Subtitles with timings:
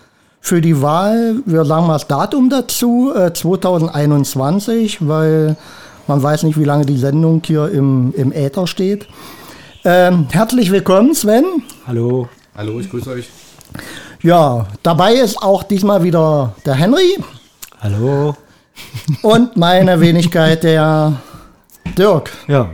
[0.41, 5.56] für die Wahl, wir sagen mal das Datum dazu, äh, 2021, weil
[6.06, 9.08] man weiß nicht, wie lange die Sendung hier im, im Äther steht.
[9.84, 11.45] Ähm, herzlich willkommen, Sven.
[11.86, 12.28] Hallo.
[12.56, 13.28] Hallo, ich grüße euch.
[14.22, 17.17] Ja, dabei ist auch diesmal wieder der Henry
[17.84, 18.34] Hallo.
[19.20, 21.20] und meine Wenigkeit, der
[21.98, 22.32] Dirk.
[22.48, 22.70] Ja.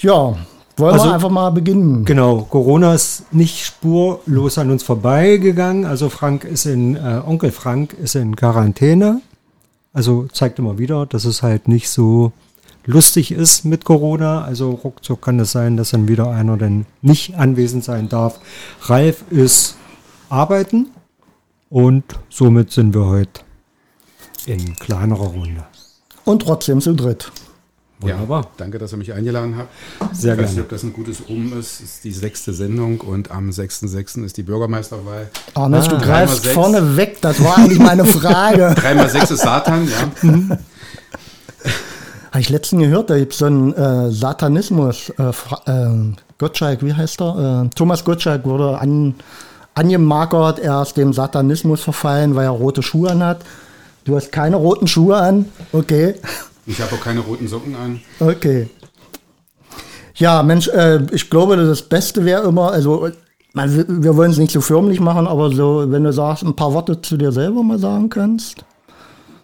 [0.00, 0.36] Ja,
[0.76, 2.04] wollen Also- wir einfach mal beginnen.
[2.04, 2.42] Genau.
[2.42, 5.86] Corona ist nicht spurlos an uns vorbeigegangen.
[5.86, 9.22] Also Frank ist in, äh, Onkel Frank ist in Quarantäne.
[9.94, 12.32] Also zeigt immer wieder, dass es halt nicht so
[12.84, 14.44] lustig ist mit Corona.
[14.44, 18.38] Also ruckzuck kann es sein, dass dann wieder einer denn nicht anwesend sein darf.
[18.82, 19.76] Ralf ist
[20.28, 20.88] arbeiten
[21.70, 23.40] und somit sind wir heute
[24.46, 25.64] in kleinerer Runde.
[26.24, 27.30] Und trotzdem zu dritt.
[28.00, 28.42] Wunderbar.
[28.42, 29.68] Ja, danke, dass ihr mich eingeladen habt.
[30.14, 30.50] Sehr ich weiß gerne.
[30.56, 31.80] nicht, ob das ein gutes Um ist.
[31.80, 34.24] Es ist die sechste Sendung und am 6.6.
[34.24, 35.30] ist die Bürgermeisterwahl.
[35.54, 36.54] Arnes, du Ah, greifst dreimal sechs.
[36.54, 38.68] vorne weg, das war eigentlich meine Frage.
[38.76, 40.58] 3x6 ist Satan, ja.
[42.30, 45.10] Habe ich letztens gehört, da gibt es so einen äh, Satanismus.
[45.10, 45.30] Äh,
[45.70, 47.64] äh, Gottschalk, wie heißt er?
[47.66, 49.14] Äh, Thomas Gottschalk wurde an,
[49.74, 53.38] angemarkert, er ist dem Satanismus verfallen, weil er rote Schuhe anhat.
[54.04, 55.46] Du hast keine roten Schuhe an.
[55.72, 56.14] Okay.
[56.66, 58.00] Ich habe auch keine roten Socken an.
[58.20, 58.68] Okay.
[60.14, 63.08] Ja, Mensch, äh, ich glaube, das Beste wäre immer, also
[63.52, 66.72] man, wir wollen es nicht so förmlich machen, aber so, wenn du sagst, ein paar
[66.72, 68.64] Worte zu dir selber mal sagen kannst.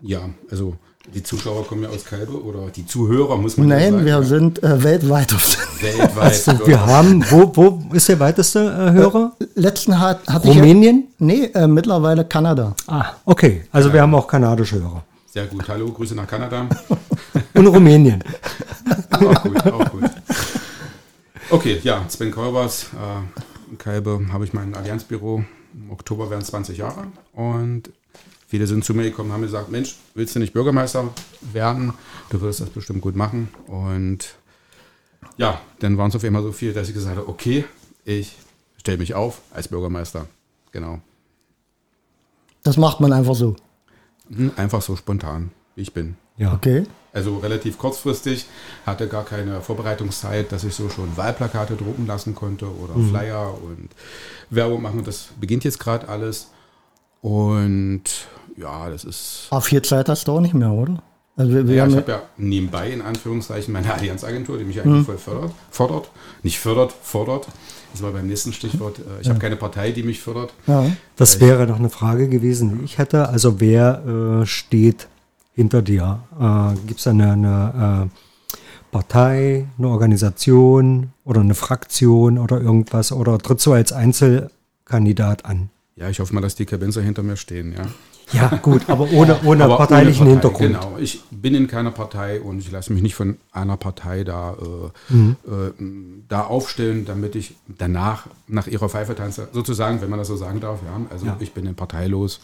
[0.03, 0.77] Ja, also
[1.15, 4.05] die Zuschauer kommen ja aus Kalbe oder die Zuhörer, muss man ja Nein, sagen.
[4.05, 4.23] wir ja.
[4.23, 6.47] sind äh, weltweit auf weltweit.
[6.51, 9.33] Also wir haben, wo, wo ist der weiteste äh, Hörer?
[9.55, 10.57] Letzten hat, hatte ich.
[10.57, 11.09] Rumänien?
[11.19, 12.75] Nee, äh, mittlerweile Kanada.
[12.87, 13.63] Ah, okay.
[13.73, 15.05] Also wir haben auch kanadische Hörer.
[15.27, 15.69] Sehr gut.
[15.69, 16.69] Hallo, Grüße nach Kanada.
[17.55, 18.23] Und Rumänien.
[19.11, 20.11] Auch gut, auch gut.
[21.51, 25.45] Okay, ja, Sven Kolbers, äh, Kalbe habe ich mein Allianzbüro.
[25.75, 27.05] Im Oktober werden es 20 Jahre.
[27.33, 27.91] Und
[28.47, 31.09] viele sind zu mir gekommen und haben gesagt, Mensch, willst du nicht Bürgermeister
[31.53, 31.95] werden?
[32.31, 33.49] Du wirst das bestimmt gut machen.
[33.67, 34.35] Und
[35.37, 37.65] ja, dann waren es auf einmal so viel, dass ich gesagt habe, okay,
[38.05, 38.37] ich
[38.77, 40.27] stelle mich auf als Bürgermeister.
[40.73, 41.01] Genau.
[42.63, 43.57] Das macht man einfach so.
[44.29, 46.17] Mhm, Einfach so spontan, wie ich bin.
[46.37, 46.55] Ja.
[46.55, 46.85] Okay.
[47.13, 48.47] Also relativ kurzfristig,
[48.87, 53.89] hatte gar keine Vorbereitungszeit, dass ich so schon Wahlplakate drucken lassen konnte oder Flyer und
[54.49, 55.03] Werbung machen.
[55.05, 56.51] Das beginnt jetzt gerade alles.
[57.23, 58.03] Und
[58.57, 59.47] ja, das ist.
[59.51, 61.03] Aber viel Zeit hast du auch nicht mehr, oder?
[61.37, 64.65] Also wir, wir Ja, haben ich ja, habe ja nebenbei in Anführungszeichen meine Allianzagentur, die
[64.65, 66.11] mich eigentlich voll fördert, fordert.
[66.43, 67.47] Nicht fördert, fordert.
[67.93, 68.99] Das war beim nächsten Stichwort.
[68.99, 70.53] Äh, Ich habe keine Partei, die mich fördert.
[70.67, 70.85] ja.
[71.17, 73.29] Das wäre noch eine Frage gewesen, die ich hätte.
[73.29, 75.09] Also wer äh, steht
[75.55, 76.21] hinter dir?
[76.39, 78.17] Äh, Gibt es eine, eine äh,
[78.93, 83.13] Partei, eine Organisation oder eine Fraktion oder irgendwas?
[83.13, 85.71] Oder trittst du als Einzelkandidat an?
[86.01, 87.83] Ja, ich hoffe mal, dass die Kabenzer hinter mir stehen, ja.
[88.33, 90.83] Ja, gut, aber ohne, ohne Aber parteilichen ohne Partei, Hintergrund.
[90.93, 94.55] Genau, ich bin in keiner Partei und ich lasse mich nicht von einer Partei da,
[95.13, 95.73] äh, äh,
[96.29, 100.61] da aufstellen, damit ich danach nach ihrer Pfeife tanze, sozusagen, wenn man das so sagen
[100.61, 100.79] darf.
[100.85, 101.01] Ja.
[101.11, 101.37] Also Ja.
[101.41, 102.41] ich bin in parteilos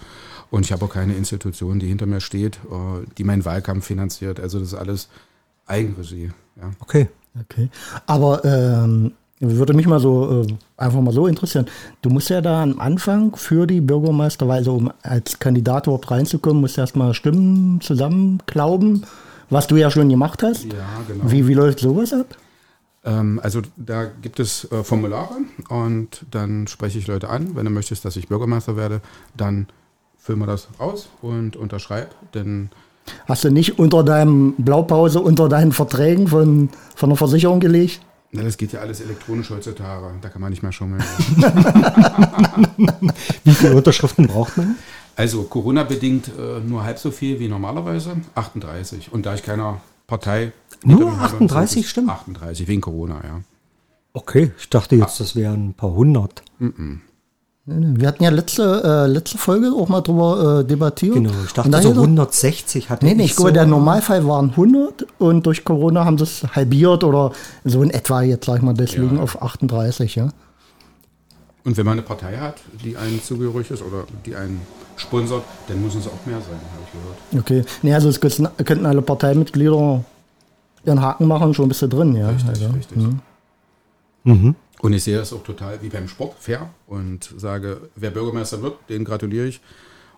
[0.50, 4.38] und ich habe auch keine Institution, die hinter mir steht, äh, die meinen Wahlkampf finanziert.
[4.40, 5.08] Also das ist alles
[5.66, 6.30] Eigenregie.
[6.60, 6.70] Ja.
[6.80, 7.08] Okay.
[7.40, 7.68] Okay.
[8.06, 10.46] Aber ähm, würde mich mal so äh,
[10.76, 11.66] einfach mal so interessieren.
[12.02, 16.60] Du musst ja da am Anfang für die Bürgermeisterwahl, also um als Kandidat überhaupt reinzukommen,
[16.60, 19.04] musst du erstmal Stimmen zusammenklauben,
[19.50, 20.64] was du ja schon gemacht hast.
[20.64, 20.72] Ja,
[21.06, 21.30] genau.
[21.30, 22.36] Wie, wie läuft sowas ab?
[23.04, 25.36] Ähm, also da gibt es äh, Formulare
[25.68, 27.54] und dann spreche ich Leute an.
[27.54, 29.00] Wenn du möchtest, dass ich Bürgermeister werde,
[29.36, 29.66] dann
[30.18, 32.14] füllen wir das aus und unterschreib.
[32.32, 32.70] Denn
[33.28, 38.00] Hast du nicht unter deinem Blaupause, unter deinen Verträgen von, von der Versicherung gelegt?
[38.32, 40.14] Na, das geht ja alles elektronisch heutzutage.
[40.20, 41.02] Da kann man nicht mehr schummeln.
[43.44, 44.76] Wie viele Unterschriften braucht man?
[45.14, 49.12] Also Corona-bedingt äh, nur halb so viel wie normalerweise, 38.
[49.12, 50.52] Und da ich keiner Partei...
[50.84, 52.10] Nur hinter mir habe, 38 sind es Stimmen?
[52.10, 53.40] 38, wegen Corona, ja.
[54.12, 56.42] Okay, ich dachte jetzt, das wären ein paar hundert.
[57.68, 61.14] Wir hatten ja letzte, äh, letzte Folge auch mal drüber äh, debattiert.
[61.14, 63.54] Genau, ich dachte da so hätte- 160 hatte Nee, nee, ich glaube, so.
[63.54, 67.32] der Normalfall waren 100 und durch Corona haben sie es halbiert oder
[67.64, 69.22] so in etwa jetzt, sag ich mal, deswegen Ja.
[69.22, 70.28] auf 38, ja.
[71.64, 72.54] Und wenn man eine Partei hat,
[72.84, 74.60] die einem zugehörig ist oder die einen
[74.96, 76.92] sponsert, dann müssen es auch mehr sein, habe ich
[77.42, 77.44] gehört.
[77.64, 77.64] Okay.
[77.82, 80.04] Nee, also es könnten könnten alle Parteimitglieder
[80.84, 82.28] ihren Haken machen, schon bist du drin, ja.
[82.28, 82.66] Richtig, also.
[82.68, 82.98] richtig.
[84.82, 88.74] Und ich sehe das auch total wie beim Sport fair und sage, wer Bürgermeister wird,
[88.88, 89.60] den gratuliere ich.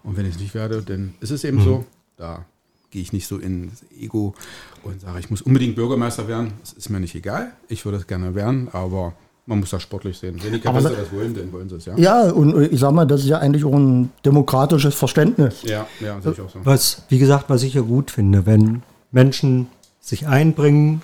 [0.03, 1.85] Und wenn ich es nicht werde, dann ist es eben so.
[2.17, 2.45] Da
[2.91, 4.35] gehe ich nicht so ins Ego
[4.83, 6.53] und sage, ich muss unbedingt Bürgermeister werden.
[6.61, 7.53] Das ist mir nicht egal.
[7.69, 9.13] Ich würde es gerne werden, aber
[9.47, 10.39] man muss das sportlich sehen.
[10.43, 11.97] Wenn die sa- das wollen, dann wollen sie es, ja.
[11.97, 15.63] Ja, und ich sag mal, das ist ja eigentlich auch ein demokratisches Verständnis.
[15.63, 16.59] Ja, ja, sehe ich auch so.
[16.65, 18.83] Was, wie gesagt, was ich ja gut finde, wenn
[19.13, 19.69] Menschen
[20.01, 21.01] sich einbringen,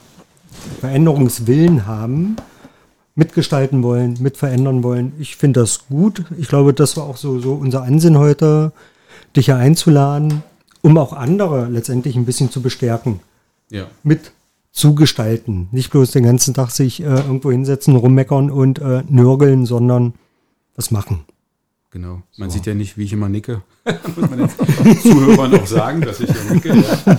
[0.81, 2.37] Veränderungswillen haben,
[3.15, 5.13] mitgestalten wollen, mitverändern wollen.
[5.19, 6.25] Ich finde das gut.
[6.39, 8.73] Ich glaube, das war auch so, so unser Ansinn heute,
[9.37, 10.43] dich hier einzuladen,
[10.83, 13.21] um auch andere letztendlich ein bisschen zu bestärken,
[13.71, 13.87] Ja.
[14.03, 14.33] mit
[14.73, 15.69] zugestalten.
[15.71, 20.15] Nicht bloß den ganzen Tag sich äh, irgendwo hinsetzen, rummeckern und äh, nörgeln, sondern
[20.75, 21.25] was machen.
[21.93, 22.23] Genau.
[22.37, 23.63] Man sieht ja nicht, wie ich immer nicke.
[24.17, 26.75] Muss man den Zuhörern auch sagen, dass ich hier nicke.
[26.75, 27.19] Ja.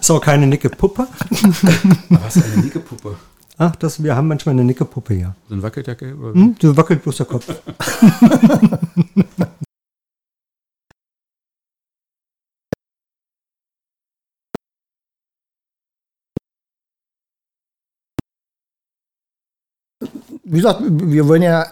[0.00, 1.06] Ist auch keine Nicke-Puppe.
[2.10, 3.16] Was, eine Nickepuppe?
[3.58, 5.34] Ach, das, wir haben manchmal eine Nicke-Puppe hier.
[5.48, 6.14] So ein Wackeldackel?
[6.14, 6.34] Oder?
[6.34, 6.56] Hm?
[6.58, 7.48] Du wackelt bloß der Kopf.
[20.48, 21.66] Wie gesagt, wir wollen ja,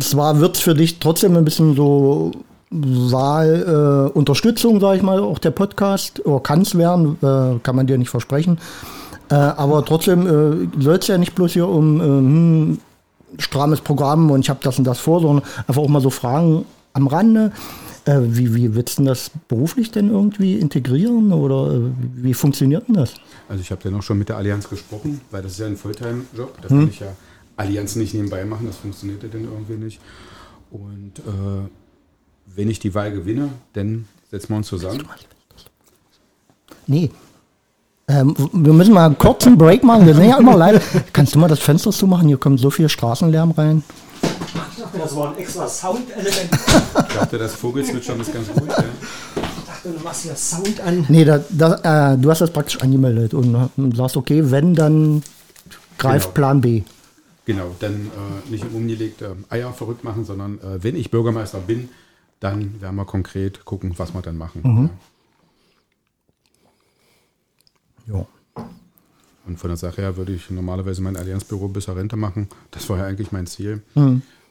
[0.00, 2.32] zwar wird für dich trotzdem ein bisschen so
[2.70, 7.76] Wahlunterstützung, äh, Unterstützung, sag ich mal, auch der Podcast, oder kann es werden, äh, kann
[7.76, 8.58] man dir nicht versprechen.
[9.28, 12.78] Äh, aber trotzdem äh, soll es ja nicht bloß hier um äh, hm,
[13.38, 16.64] strammes Programm und ich habe das und das vor, sondern einfach auch mal so Fragen
[16.92, 17.52] am Rande.
[18.04, 21.80] Äh, wie, wie willst du denn das beruflich denn irgendwie integrieren oder äh,
[22.14, 23.14] wie, funktioniert denn das?
[23.48, 25.76] Also ich habe dann auch schon mit der Allianz gesprochen, weil das ist ja ein
[25.76, 26.56] Fulltime-Job.
[26.62, 27.08] Da kann ich ja
[27.56, 30.00] Allianz nicht nebenbei machen, das funktioniert ja dann irgendwie nicht.
[30.70, 31.68] Und äh,
[32.54, 35.04] wenn ich die Wahl gewinne, dann setzen wir uns zusammen.
[36.86, 37.10] Nee.
[38.08, 40.06] Ähm, wir müssen mal einen kurzen Break machen.
[40.06, 41.02] Wir sind ja immer live.
[41.12, 42.28] Kannst du mal das Fenster zumachen?
[42.28, 43.82] Hier kommt so viel Straßenlärm rein.
[44.22, 46.48] Ich dachte, das war ein extra Soundelement.
[47.08, 48.68] Ich dachte, das Vogelzwitschern ist ganz gut.
[48.68, 48.84] Ja.
[49.34, 51.04] Ich dachte, du machst hier Sound an.
[51.08, 55.22] Nee, da, da, äh, du hast das praktisch angemeldet und äh, sagst, okay, wenn, dann
[55.98, 56.34] greift Genau.
[56.34, 56.82] Plan B.
[57.44, 61.88] Genau, dann äh, nicht umgelegte Eier verrückt machen, sondern äh, wenn ich Bürgermeister bin,
[62.38, 64.60] dann werden wir konkret gucken, was wir dann machen.
[64.64, 64.90] Ja.
[68.06, 68.26] Ja.
[69.46, 72.48] Und von der Sache her würde ich normalerweise mein Allianzbüro bis zur Rente machen.
[72.72, 73.82] Das war ja eigentlich mein Ziel.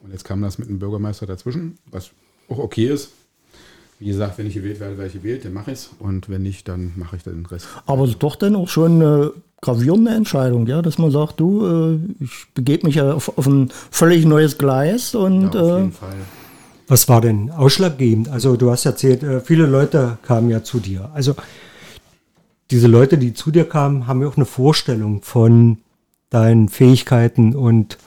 [0.05, 2.11] Und jetzt kam das mit dem Bürgermeister dazwischen, was
[2.47, 3.11] auch okay ist.
[3.99, 5.89] Wie gesagt, wenn ich gewählt werde, werde ich gewählt, dann mache ich es.
[5.99, 7.67] Und wenn nicht, dann mache ich den Rest.
[7.85, 9.31] Aber ist doch dann auch schon eine
[9.61, 13.71] gravierende Entscheidung, ja, dass man sagt, du, äh, ich begebe mich ja auf, auf ein
[13.89, 16.15] völlig neues Gleis und Ja, auf äh, jeden Fall.
[16.87, 18.29] Was war denn ausschlaggebend?
[18.29, 21.09] Also du hast erzählt, äh, viele Leute kamen ja zu dir.
[21.13, 21.35] Also
[22.71, 25.77] diese Leute, die zu dir kamen, haben ja auch eine Vorstellung von
[26.29, 27.97] deinen Fähigkeiten und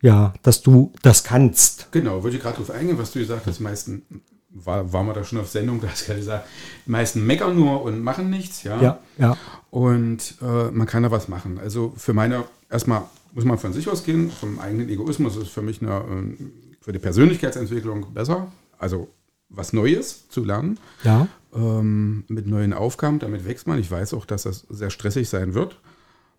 [0.00, 1.88] ja, dass du das kannst.
[1.92, 3.60] Genau, würde ich gerade darauf eingehen, was du gesagt hast.
[3.60, 4.02] Meisten,
[4.50, 6.48] war, waren wir da schon auf Sendung, da hast du ja gesagt,
[6.86, 8.64] die meisten meckern nur und machen nichts.
[8.64, 9.36] Ja, Ja, ja.
[9.70, 11.58] Und äh, man kann da was machen.
[11.58, 15.80] Also für meine, erstmal muss man von sich ausgehen, vom eigenen Egoismus ist für mich
[15.80, 18.50] eine, ähm, für die Persönlichkeitsentwicklung besser.
[18.78, 19.08] Also
[19.48, 23.78] was Neues zu lernen, Ja, ähm, mit neuen Aufgaben, damit wächst man.
[23.78, 25.80] Ich weiß auch, dass das sehr stressig sein wird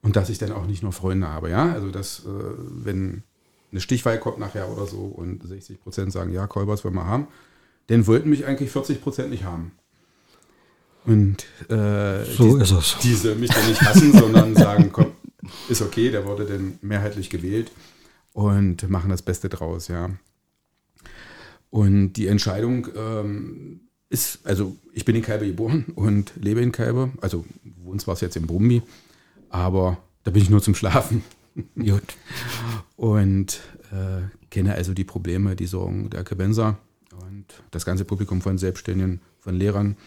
[0.01, 1.49] und dass ich dann auch nicht nur Freunde habe.
[1.49, 2.29] Ja, also dass, äh,
[2.83, 3.23] wenn
[3.71, 7.27] eine Stichwahl kommt nachher oder so und 60 Prozent sagen, ja, Kolbers wollen wir haben,
[7.87, 9.71] dann wollten mich eigentlich 40 Prozent nicht haben.
[11.05, 12.97] Und äh, so ist es.
[13.01, 15.11] diese mich dann nicht hassen, sondern sagen, komm,
[15.67, 17.71] ist okay, der wurde dann mehrheitlich gewählt
[18.31, 20.11] und machen das Beste draus, ja.
[21.69, 23.81] Und die Entscheidung ähm,
[24.13, 27.45] ist, also ich bin in Kalbe geboren und lebe in Kalbe, also
[27.83, 28.83] wohnen zwar jetzt in Brummi,
[29.49, 31.23] aber Da bin ich nur zum Schlafen.
[31.75, 32.15] Gut.
[32.95, 33.59] Und
[33.91, 36.77] äh, kenne also die Probleme, die Sorgen der Kebenser
[37.27, 39.97] und das ganze Publikum von Selbstständigen, von Lehrern,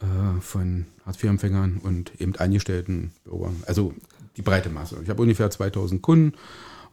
[0.00, 3.62] äh, von Hartz-IV-Empfängern und eben angestellten Bürgern.
[3.66, 3.94] Also
[4.36, 4.98] die breite Masse.
[5.02, 6.34] Ich habe ungefähr 2000 Kunden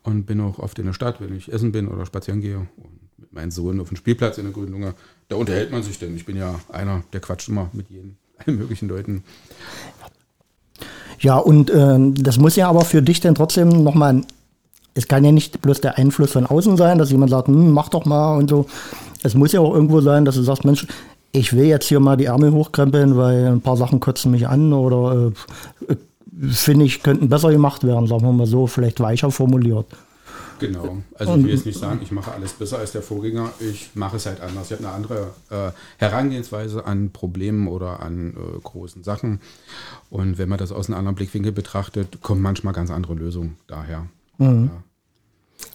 [0.04, 2.60] und bin auch oft in der Stadt, wenn ich essen bin oder spazieren gehe.
[2.78, 4.94] Und mit meinem Sohn auf dem Spielplatz in der Grünlunge,
[5.28, 6.16] da unterhält man sich denn.
[6.16, 9.24] Ich bin ja einer, der quatscht immer mit jedem, allen möglichen Leuten.
[11.20, 14.22] Ja, und ähm, das muss ja aber für dich dann trotzdem nochmal,
[14.94, 17.90] es kann ja nicht bloß der Einfluss von außen sein, dass jemand sagt, hm, mach
[17.90, 18.68] doch mal und so.
[19.22, 20.88] Es muss ja auch irgendwo sein, dass du sagst, Mensch,
[21.32, 24.72] ich will jetzt hier mal die Ärmel hochkrempeln, weil ein paar Sachen kotzen mich an
[24.74, 25.32] oder
[25.90, 25.96] äh,
[26.50, 29.86] finde ich, könnten besser gemacht werden, sagen wir mal so, vielleicht weicher formuliert.
[30.60, 30.98] Genau.
[31.16, 33.52] Also ich will jetzt nicht sagen, ich mache alles besser als der Vorgänger.
[33.60, 34.70] Ich mache es halt anders.
[34.70, 39.40] Ich habe eine andere äh, Herangehensweise an Problemen oder an äh, großen Sachen.
[40.10, 44.08] Und wenn man das aus einem anderen Blickwinkel betrachtet, kommen manchmal ganz andere Lösungen daher.
[44.38, 44.70] Mhm.
[44.74, 44.84] Ja.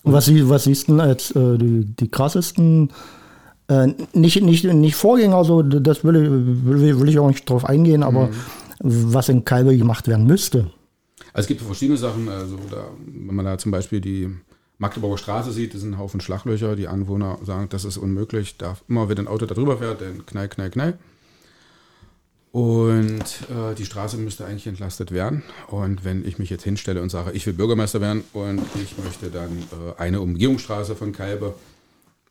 [0.02, 2.90] Und was, was siehst du als äh, die, die krassesten,
[3.68, 6.30] äh, nicht, nicht, nicht Vorgänger, so, das will ich,
[6.64, 9.12] will, will ich auch nicht drauf eingehen, aber mhm.
[9.12, 10.70] was in Kalbe gemacht werden müsste?
[11.32, 14.30] Also es gibt verschiedene Sachen, also da, wenn man da zum Beispiel die
[14.84, 16.76] Magdeburger Straße sieht, das sind ein Haufen Schlaglöcher.
[16.76, 18.58] Die Anwohner sagen, das ist unmöglich.
[18.58, 20.98] Da immer, wenn ein Auto da drüber fährt, dann knall, knall, knall.
[22.52, 25.42] Und äh, die Straße müsste eigentlich entlastet werden.
[25.68, 29.30] Und wenn ich mich jetzt hinstelle und sage, ich will Bürgermeister werden und ich möchte
[29.30, 31.54] dann äh, eine Umgehungsstraße von Kalbe,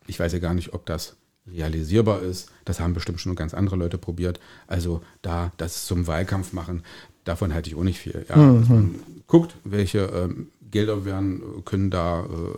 [0.05, 1.15] ich weiß ja gar nicht, ob das
[1.51, 2.51] realisierbar ist.
[2.65, 4.39] Das haben bestimmt schon ganz andere Leute probiert.
[4.67, 6.83] Also da das zum Wahlkampf machen,
[7.23, 8.27] davon halte ich auch nicht viel.
[8.29, 8.65] Ja, mhm.
[8.69, 8.95] man
[9.25, 12.57] guckt, welche ähm, Gelder werden, können da, äh,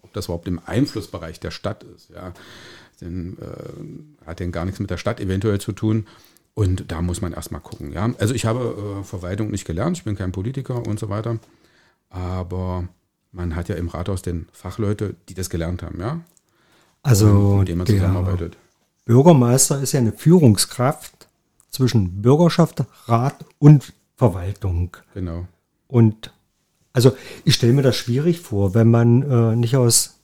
[0.00, 2.08] ob das überhaupt im Einflussbereich der Stadt ist.
[2.08, 2.32] Ja.
[3.02, 6.06] Denn, äh, hat denn gar nichts mit der Stadt eventuell zu tun.
[6.54, 7.92] Und da muss man erstmal gucken.
[7.92, 8.10] Ja.
[8.18, 11.38] Also ich habe äh, Verwaltung nicht gelernt, ich bin kein Politiker und so weiter.
[12.08, 12.88] Aber
[13.32, 16.20] man hat ja im Rathaus den Fachleute, die das gelernt haben, ja.
[17.02, 18.56] Also und mit man zusammenarbeitet.
[19.04, 21.28] Bürgermeister ist ja eine Führungskraft
[21.70, 24.96] zwischen Bürgerschaft, Rat und Verwaltung.
[25.12, 25.46] Genau.
[25.88, 26.32] Und
[26.96, 30.18] also ich stelle mir das schwierig vor, wenn man äh, nicht aus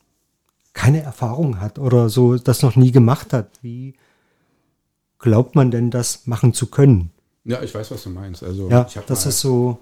[0.73, 3.51] keine Erfahrung hat oder so das noch nie gemacht hat.
[3.61, 3.95] Wie
[5.19, 7.11] glaubt man denn, das machen zu können?
[7.45, 8.43] Ja, ich weiß, was du meinst.
[8.43, 9.81] Also ja, das ist so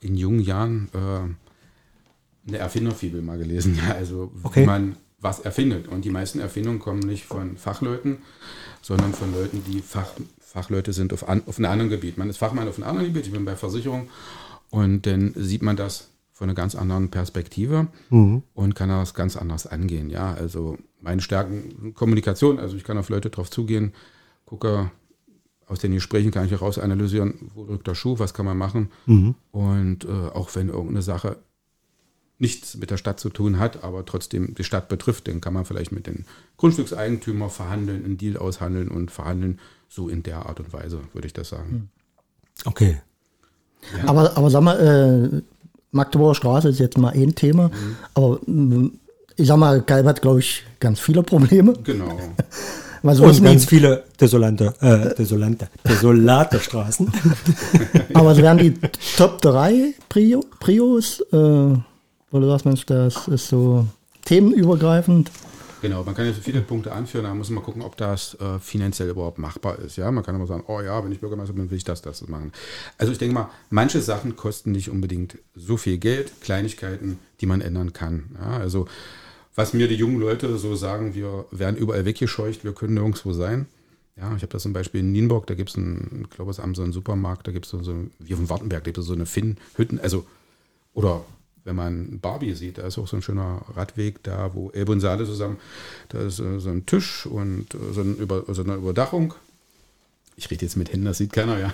[0.00, 3.78] in jungen Jahren äh, eine Erfinderfibel mal gelesen.
[3.86, 4.62] Ja, also okay.
[4.62, 5.86] wie man was erfindet.
[5.86, 8.18] Und die meisten Erfindungen kommen nicht von Fachleuten,
[8.80, 12.18] sondern von Leuten, die Fach, Fachleute sind auf, an, auf einem anderen Gebiet.
[12.18, 14.08] Man ist Fachmann auf einem anderen Gebiet, ich bin bei Versicherung
[14.70, 16.08] und dann sieht man das
[16.42, 18.42] von einer ganz anderen Perspektive mhm.
[18.52, 20.10] und kann das ganz anders angehen.
[20.10, 23.92] Ja, also meine Stärken, Kommunikation, also ich kann auf Leute drauf zugehen,
[24.44, 24.90] gucke,
[25.68, 28.90] aus den Gesprächen kann ich heraus analysieren, wo drückt der Schuh, was kann man machen.
[29.06, 29.36] Mhm.
[29.52, 31.36] Und äh, auch wenn irgendeine Sache
[32.38, 35.64] nichts mit der Stadt zu tun hat, aber trotzdem die Stadt betrifft, dann kann man
[35.64, 36.24] vielleicht mit den
[36.56, 41.34] Grundstückseigentümern verhandeln, einen Deal aushandeln und verhandeln, so in der Art und Weise, würde ich
[41.34, 41.88] das sagen.
[42.64, 43.00] Okay.
[43.96, 44.08] Ja.
[44.08, 45.42] Aber, aber sag mal, äh,
[45.92, 47.96] Magdeburger Straße ist jetzt mal ein Thema, mhm.
[48.14, 48.92] aber mm,
[49.36, 51.74] ich sag mal, Kalb hat, glaube ich, ganz viele Probleme.
[51.84, 52.18] Genau.
[53.04, 57.12] Was und ganz viele desolante, äh, desolante, desolate Straßen.
[58.14, 58.74] aber es wären die
[59.16, 63.86] Top 3 Prio, Prios, äh, wo du sagst, Mensch, das ist so
[64.24, 65.32] themenübergreifend.
[65.82, 69.10] Genau, man kann jetzt viele Punkte anführen, da muss man gucken, ob das äh, finanziell
[69.10, 69.96] überhaupt machbar ist.
[69.96, 72.26] Ja, man kann immer sagen, oh ja, wenn ich Bürgermeister bin, will ich das, das
[72.28, 72.52] machen.
[72.98, 77.60] Also ich denke mal, manche Sachen kosten nicht unbedingt so viel Geld, Kleinigkeiten, die man
[77.60, 78.30] ändern kann.
[78.40, 78.86] Ja, also
[79.56, 83.66] was mir die jungen Leute so sagen, wir werden überall weggescheucht, wir können nirgendwo sein.
[84.16, 86.60] Ja, ich habe das zum Beispiel in Nienburg, da gibt es einen, ich glaube, es
[86.60, 88.98] haben so einen Supermarkt, da gibt es so, so, wie auf dem Wartenberg, da gibt
[88.98, 90.26] es so eine Finn-Hütten, also,
[90.94, 91.24] oder
[91.64, 95.00] wenn man Barbie sieht, da ist auch so ein schöner Radweg da, wo Elbe und
[95.00, 95.58] Saale zusammen,
[96.08, 99.34] da ist äh, so ein Tisch und äh, so, ein Über, so, eine Überdachung.
[100.34, 101.72] Ich rede jetzt mit Händen, das sieht keiner, ja.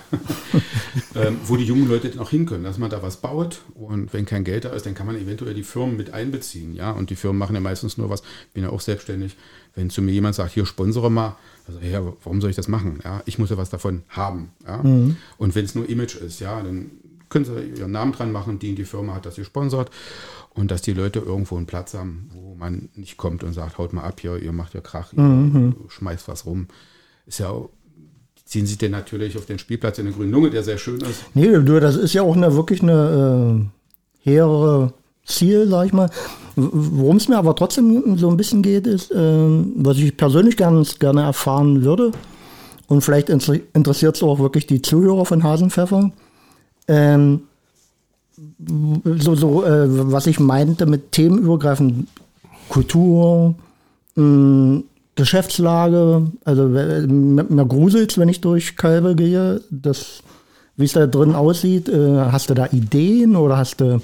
[1.14, 4.12] ähm, wo die jungen Leute dann auch hin können, dass man da was baut und
[4.12, 6.90] wenn kein Geld da ist, dann kann man eventuell die Firmen mit einbeziehen, ja.
[6.90, 9.37] Und die Firmen machen ja meistens nur was, ich bin ja auch selbstständig.
[9.75, 11.37] Wenn zu mir jemand sagt, hier sponsere mal,
[11.68, 12.99] also ja, warum soll ich das machen?
[13.04, 14.50] Ja, ich muss ja was davon haben.
[14.66, 14.83] Ja?
[14.83, 15.16] Mhm.
[15.37, 16.90] Und wenn es nur Image ist, ja, dann
[17.28, 19.90] können sie ihren Namen dran machen, die die Firma hat das gesponsert
[20.50, 23.92] und dass die Leute irgendwo einen Platz haben, wo man nicht kommt und sagt, haut
[23.92, 25.76] mal ab hier, ihr macht ja Krach, ihr mhm.
[25.88, 26.68] schmeißt was rum.
[27.26, 27.52] Ist ja
[28.44, 31.25] ziehen sich denn natürlich auf den Spielplatz in der Grünen Lunge, der sehr schön ist.
[31.35, 33.68] Nee, du, das ist ja auch eine, wirklich eine
[34.25, 34.94] äh, hehre
[35.26, 36.08] Ziel, sag ich mal.
[36.56, 39.16] Worum es mir aber trotzdem so ein bisschen geht, ist, äh,
[39.76, 42.12] was ich persönlich ganz gerne erfahren würde,
[42.88, 46.11] und vielleicht interessiert es auch wirklich die Zuhörer von Hasenpfeffer,
[46.88, 47.42] ähm,
[49.18, 52.09] so, so äh, was ich meinte mit themenübergreifend
[52.68, 53.54] Kultur,
[54.14, 54.83] mh,
[55.18, 60.23] Geschäftslage, also äh, mir gruselt, wenn ich durch Kalbe gehe, das,
[60.76, 61.88] wie es da drin aussieht.
[61.88, 64.00] Äh, hast du da Ideen oder hast du,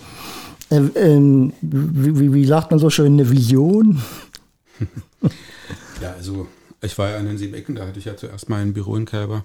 [0.71, 4.03] äh, äh, wie, wie, sagt man so schön, eine Vision?
[6.03, 6.49] ja, also
[6.83, 8.97] ich war ja in den sieben Ecken, da hatte ich ja zuerst mal ein Büro
[8.97, 9.45] in Kalber.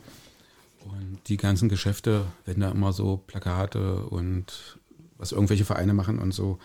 [1.30, 4.80] Die ganzen Geschäfte, wenn da immer so Plakate und
[5.18, 6.60] was irgendwelche Vereine machen und so,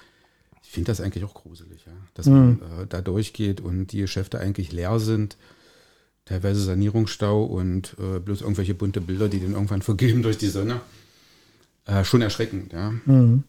[0.62, 1.92] ich finde das eigentlich auch gruselig, ja.
[2.14, 2.34] Dass mhm.
[2.34, 5.36] man äh, da durchgeht und die Geschäfte eigentlich leer sind,
[6.24, 10.80] teilweise Sanierungsstau und äh, bloß irgendwelche bunte Bilder, die dann irgendwann vergeben durch die Sonne.
[11.84, 12.94] Äh, schon erschreckend, ja.
[13.04, 13.44] Mhm.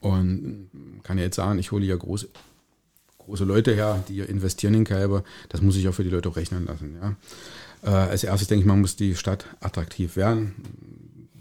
[0.00, 0.70] Und
[1.02, 2.28] kann ja jetzt sagen, ich hole ja große,
[3.18, 5.24] große Leute her, die investieren in Kalber.
[5.48, 7.16] Das muss ich auch für die Leute auch rechnen lassen, ja.
[7.86, 10.54] Äh, als erstes denke ich, man muss die Stadt attraktiv werden.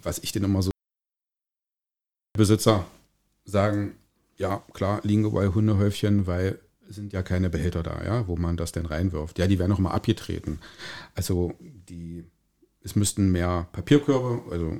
[0.01, 0.69] Was ich denn immer so
[2.33, 2.85] Besitzer
[3.45, 3.95] sagen,
[4.37, 8.71] ja, klar, liegen überall Hundehäufchen, weil sind ja keine Behälter da, ja, wo man das
[8.71, 9.39] denn reinwirft.
[9.39, 10.59] Ja, die werden auch mal abgetreten.
[11.15, 12.23] Also die,
[12.83, 14.77] es müssten mehr Papierkörbe, also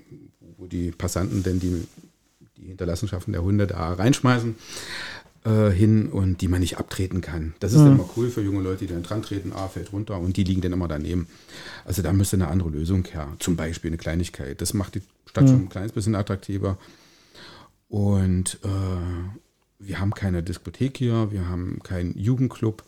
[0.57, 1.87] wo die Passanten denn die,
[2.57, 4.55] die Hinterlassenschaften der Hunde da reinschmeißen
[5.45, 7.53] äh, hin und die man nicht abtreten kann.
[7.59, 7.93] Das ist mhm.
[7.93, 10.61] immer cool für junge Leute, die dann dran treten, ah, fällt runter und die liegen
[10.61, 11.27] dann immer daneben.
[11.85, 13.27] Also da müsste eine andere Lösung her.
[13.39, 14.59] Zum Beispiel eine Kleinigkeit.
[14.59, 15.47] Das macht die Stadt mhm.
[15.47, 16.77] schon ein kleines bisschen attraktiver.
[17.89, 18.67] Und äh,
[19.77, 22.83] wir haben keine Diskothek hier, wir haben keinen Jugendclub.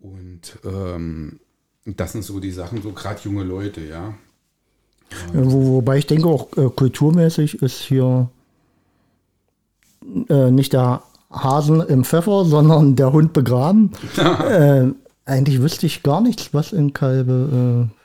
[0.00, 1.38] Und ähm,
[1.84, 4.14] das sind so die Sachen, so gerade junge Leute, ja.
[5.32, 8.28] ja wo, wobei ich denke, auch äh, kulturmäßig ist hier
[10.28, 13.92] äh, nicht der Hasen im Pfeffer, sondern der Hund begraben.
[14.16, 14.84] äh,
[15.24, 17.88] eigentlich wüsste ich gar nichts, was in Kalbe.
[17.90, 17.96] Äh,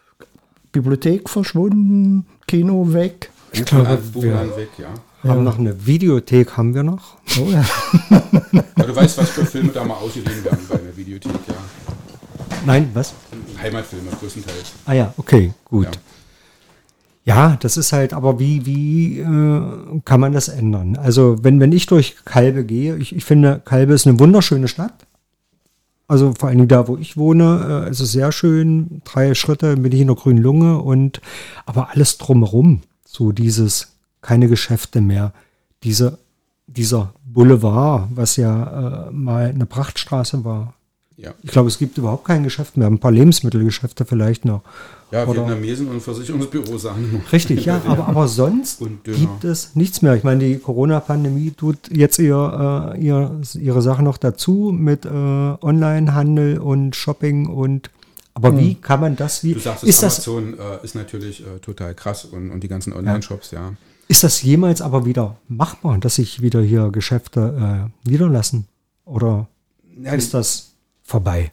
[0.72, 3.30] Bibliothek verschwunden, Kino weg.
[3.52, 4.88] Ich glaube, wir weg, ja.
[5.30, 5.44] haben ja.
[5.44, 7.18] noch eine Videothek, haben wir noch.
[7.38, 7.66] Oh, ja.
[8.10, 11.56] ja, du weißt, was für Filme da mal ausgeliehen werden bei einer Videothek, ja.
[12.66, 13.14] Nein, was?
[13.62, 14.74] Heimatfilme größtenteils.
[14.86, 15.86] Ah ja, okay, gut.
[15.86, 15.92] Ja.
[17.24, 20.96] Ja, das ist halt, aber wie, wie äh, kann man das ändern?
[20.96, 25.06] Also, wenn, wenn ich durch Kalbe gehe, ich, ich finde, Kalbe ist eine wunderschöne Stadt.
[26.08, 29.02] Also vor allem da, wo ich wohne, äh, ist es sehr schön.
[29.06, 31.22] Drei Schritte bin ich in der grünen Lunge und
[31.66, 35.32] aber alles drumherum, so dieses, keine Geschäfte mehr,
[35.84, 36.18] diese,
[36.68, 40.74] dieser Boulevard, was ja äh, mal eine Prachtstraße war.
[41.22, 41.36] Ja.
[41.44, 42.88] Ich glaube, es gibt überhaupt kein Geschäft mehr.
[42.88, 44.62] Ein paar Lebensmittelgeschäfte vielleicht noch.
[45.12, 47.24] Ja, Oder Vietnamesen und Versicherungsbüros sagen.
[47.32, 50.16] Richtig, ja, aber, aber sonst gibt es nichts mehr.
[50.16, 55.10] Ich meine, die Corona-Pandemie tut jetzt ihr, äh, ihr, ihre Sache noch dazu mit äh,
[55.10, 57.92] Onlinehandel und Shopping und
[58.34, 58.60] aber hm.
[58.60, 59.54] wie kann man das wie?
[59.54, 62.94] Du sagst, ist Amazon das, äh, ist natürlich äh, total krass und, und die ganzen
[62.94, 63.60] Online-Shops, ja.
[63.60, 63.74] ja.
[64.08, 68.68] Ist das jemals aber wieder machbar, dass sich wieder hier Geschäfte äh, niederlassen?
[69.04, 69.50] Oder
[70.02, 70.71] ja, ist das
[71.12, 71.52] vorbei?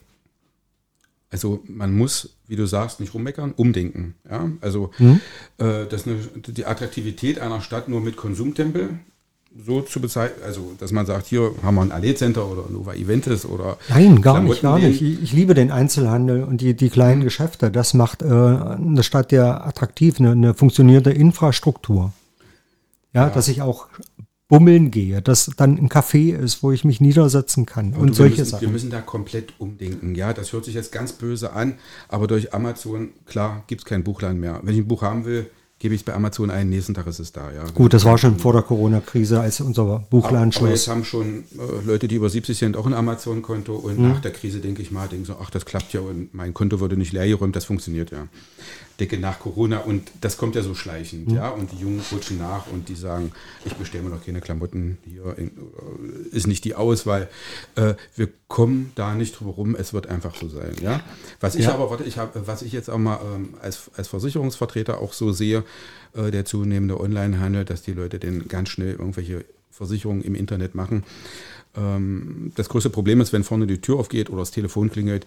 [1.31, 4.15] Also man muss, wie du sagst, nicht rummeckern, umdenken.
[4.29, 4.49] Ja?
[4.61, 5.21] Also mhm.
[5.57, 6.15] äh, das eine,
[6.47, 8.99] die Attraktivität einer Stadt nur mit Konsumtempel
[9.65, 12.93] so zu bezeichnen, also dass man sagt, hier haben wir ein Allee Center oder Nova
[12.93, 15.01] Eventis oder Nein, gar nicht, gar nicht.
[15.01, 17.25] Ich, ich, liebe den Einzelhandel und die, die kleinen mhm.
[17.25, 17.71] Geschäfte.
[17.71, 22.13] Das macht äh, eine Stadt ja attraktiv, eine, eine funktionierende Infrastruktur.
[23.13, 23.87] Ja, ja, dass ich auch
[24.49, 28.39] bummeln gehe, dass dann ein Café ist, wo ich mich niedersetzen kann und, und solche
[28.39, 28.61] müssen, Sachen.
[28.61, 30.15] Wir müssen da komplett umdenken.
[30.15, 31.75] Ja, das hört sich jetzt ganz böse an,
[32.09, 34.59] aber durch Amazon, klar, gibt es kein Buchladen mehr.
[34.63, 37.19] Wenn ich ein Buch haben will, gebe ich es bei Amazon ein, nächsten Tag ist
[37.19, 37.51] es da.
[37.51, 37.63] Ja.
[37.73, 40.63] Gut, das war schon vor der Corona-Krise, als unser Buchladen schloss.
[40.63, 44.09] Aber jetzt haben schon äh, Leute, die über 70 sind, auch ein Amazon-Konto und hm.
[44.09, 46.79] nach der Krise denke ich mal, denke so, ach, das klappt ja und mein Konto
[46.79, 48.27] wurde nicht leer geräumt, das funktioniert ja.
[48.99, 51.35] Decke nach Corona und das kommt ja so schleichend, mhm.
[51.35, 53.31] ja, und die Jungen rutschen nach und die sagen,
[53.65, 57.29] ich bestelle mir noch keine Klamotten, hier in, äh, ist nicht die Auswahl.
[57.75, 61.01] Äh, wir kommen da nicht drüber rum, es wird einfach so sein, ja.
[61.39, 61.73] Was ich ja.
[61.73, 65.31] aber, warte, ich habe, was ich jetzt auch mal ähm, als, als Versicherungsvertreter auch so
[65.31, 65.63] sehe,
[66.13, 71.03] äh, der zunehmende Onlinehandel, dass die Leute denn ganz schnell irgendwelche Versicherungen im Internet machen.
[71.75, 75.25] Ähm, das größte Problem ist, wenn vorne die Tür aufgeht oder das Telefon klingelt,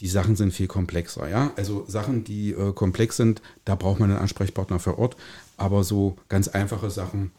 [0.00, 1.28] die Sachen sind viel komplexer.
[1.28, 1.52] Ja?
[1.56, 5.16] Also Sachen, die äh, komplex sind, da braucht man einen Ansprechpartner vor Ort.
[5.56, 7.32] Aber so ganz einfache Sachen,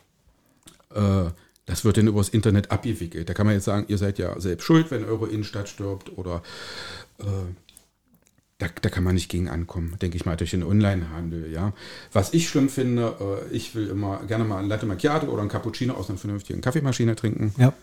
[0.93, 1.26] äh,
[1.65, 3.30] das wird dann übers Internet abgewickelt.
[3.30, 6.43] Da kann man jetzt sagen, ihr seid ja selbst schuld, wenn eure Innenstadt stirbt oder
[7.19, 7.24] äh,
[8.60, 11.52] da, da, kann man nicht gegen ankommen, denke ich mal, durch den Onlinehandel.
[11.52, 11.74] Ja.
[12.13, 15.50] Was ich schlimm finde, äh, ich will immer gerne mal ein Latte Macchiato oder ein
[15.50, 17.56] Cappuccino aus einer vernünftigen Kaffeemaschine trinken.
[17.58, 17.74] Ja.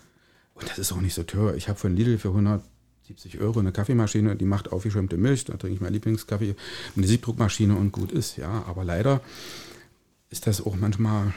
[0.53, 1.55] Und das ist auch nicht so teuer.
[1.55, 2.61] Ich habe von Lidl für 100
[3.09, 6.55] 70 Euro eine Kaffeemaschine, die macht aufgeschäumte Milch, da trinke ich meinen Lieblingskaffee,
[6.95, 8.63] eine Siebdruckmaschine und gut ist, ja.
[8.67, 9.21] Aber leider
[10.29, 11.33] ist das auch manchmal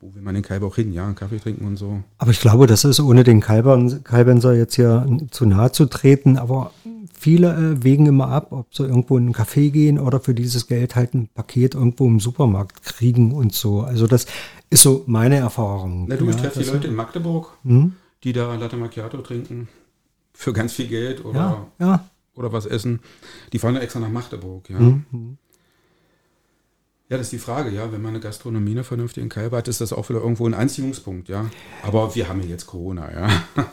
[0.00, 0.92] wo will man den Kalber auch hin?
[0.92, 2.02] Ja, einen Kaffee trinken und so.
[2.18, 6.36] Aber ich glaube, das ist ohne den Kalbern, Kalbenser jetzt hier zu nahe zu treten,
[6.36, 6.72] aber
[7.18, 10.66] viele äh, wägen immer ab, ob sie irgendwo in einen Café gehen oder für dieses
[10.66, 13.80] Geld halt ein Paket irgendwo im Supermarkt kriegen und so.
[13.80, 14.26] Also das
[14.68, 16.06] ist so meine Erfahrung.
[16.08, 17.92] Na, du, ich ja, treffe die Leute in Magdeburg, Hm?
[18.22, 19.68] die da Latte Macchiato trinken
[20.36, 22.04] für ganz viel Geld oder, Ja, ja.
[22.34, 23.00] oder was essen.
[23.52, 24.78] Die fahren ja extra nach Magdeburg, ja.
[24.78, 25.38] Hm,
[27.08, 27.90] Ja, das ist die Frage, ja.
[27.92, 31.28] Wenn man eine Gastronomie, eine vernünftige Kalber hat, ist das auch wieder irgendwo ein Anziehungspunkt,
[31.28, 31.46] ja.
[31.82, 33.28] Aber wir haben ja jetzt Corona, ja.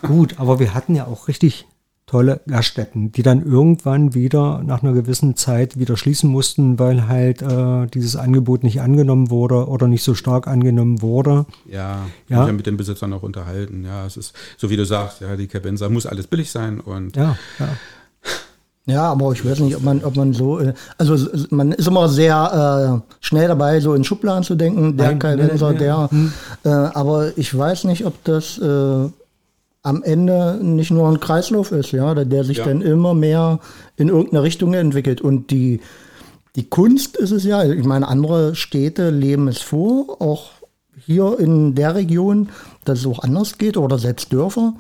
[0.08, 1.66] Gut, aber wir hatten ja auch richtig
[2.06, 7.42] tolle Gaststätten, die dann irgendwann wieder nach einer gewissen Zeit wieder schließen mussten, weil halt
[7.42, 11.46] äh, dieses Angebot nicht angenommen wurde oder nicht so stark angenommen wurde.
[11.66, 12.46] Ja, Ja.
[12.48, 12.52] ja.
[12.54, 13.86] mit den Besitzern auch unterhalten.
[13.86, 17.16] Ja, es ist, so wie du sagst, ja, die Cabenza muss alles billig sein und
[17.16, 17.70] Ja, ja.
[18.86, 21.16] Ja, aber ich weiß nicht, ob man, ob man so, äh, also
[21.52, 25.38] man ist immer sehr äh, schnell dabei, so in Schubladen zu denken, der Nein,
[25.78, 26.10] der,
[26.66, 29.10] äh, aber ich weiß nicht, ob das äh,
[29.84, 32.66] am Ende nicht nur ein Kreislauf ist, ja, der, sich Ja.
[32.66, 33.60] dann immer mehr
[33.98, 35.82] in irgendeine Richtung entwickelt und die,
[36.56, 40.52] die Kunst ist es ja, ich meine, andere Städte leben es vor, auch
[41.06, 42.50] hier in der Region,
[42.86, 44.74] dass es auch anders geht oder selbst Dörfer.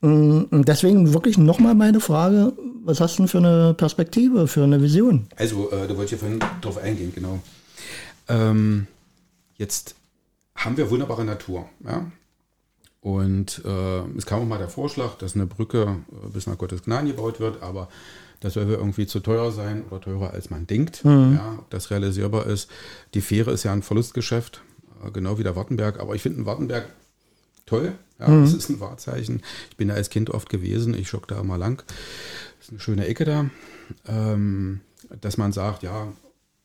[0.00, 2.52] Mm, Und deswegen wirklich nochmal meine Frage,
[2.84, 5.26] was hast du denn für eine Perspektive, für eine Vision?
[5.36, 7.40] Also, äh, da wollte ich ja vorhin drauf eingehen, genau.
[8.28, 8.86] Ähm,
[9.56, 9.94] jetzt
[10.54, 12.04] haben wir wunderbare Natur, ja.
[13.06, 16.82] Und äh, es kam auch mal der Vorschlag, dass eine Brücke äh, bis nach Gottes
[16.82, 17.88] Gnaden gebaut wird, aber
[18.40, 22.46] das soll irgendwie zu teuer sein oder teurer als man denkt, ja, ob das realisierbar
[22.46, 22.68] ist.
[23.14, 24.60] Die Fähre ist ja ein Verlustgeschäft,
[25.04, 26.88] äh, genau wie der Wartenberg, aber ich finde einen Wartenberg
[27.64, 27.92] toll.
[28.18, 29.40] Ja, Das ist ein Wahrzeichen.
[29.70, 31.84] Ich bin da als Kind oft gewesen, ich schock da mal lang.
[31.86, 33.48] Das ist eine schöne Ecke da.
[34.08, 34.80] Ähm,
[35.20, 36.08] dass man sagt, ja,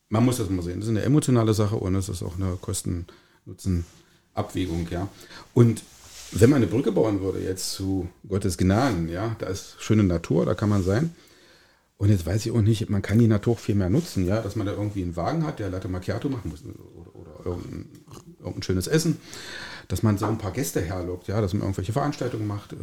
[0.10, 0.80] man muss das mal sehen.
[0.80, 5.08] Das ist eine emotionale Sache und es ist auch eine Kosten-Nutzen-Abwägung, ja.
[5.54, 5.84] Und
[6.32, 10.46] wenn man eine Brücke bauen würde jetzt zu Gottes Gnaden, ja, da ist schöne Natur,
[10.46, 11.14] da kann man sein.
[11.98, 14.56] Und jetzt weiß ich auch nicht, man kann die Natur viel mehr nutzen, ja, dass
[14.56, 17.90] man da irgendwie einen Wagen hat, der Latte Macchiato machen muss oder, oder irgendein,
[18.40, 19.18] irgendein schönes Essen,
[19.88, 22.78] dass man so ein paar Gäste herlockt, ja, dass man irgendwelche Veranstaltungen macht, äh,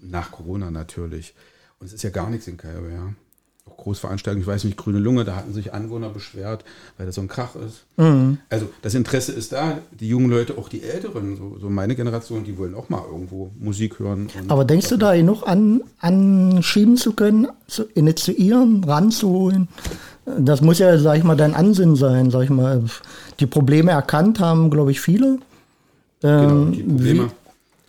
[0.00, 1.34] nach Corona natürlich.
[1.78, 3.14] Und es ist ja gar nichts in Kalbe, ja.
[3.84, 6.64] Auch Großveranstaltungen, ich weiß nicht, Grüne Lunge, da hatten sich Anwohner beschwert,
[6.96, 7.84] weil das so ein Krach ist.
[8.50, 12.44] Also das Interesse ist da, die jungen Leute, auch die Älteren, so, so meine Generation,
[12.44, 14.28] die wollen auch mal irgendwo Musik hören.
[14.48, 19.68] Aber denkst du da genug an, anschieben zu können, zu initiieren, ranzuholen?
[20.38, 22.82] Das muss ja, sag ich mal, dein Ansinnen sein, sag ich mal.
[23.40, 25.38] Die Probleme erkannt haben, glaube ich, viele.
[26.22, 27.28] genau, Ähm, die Probleme.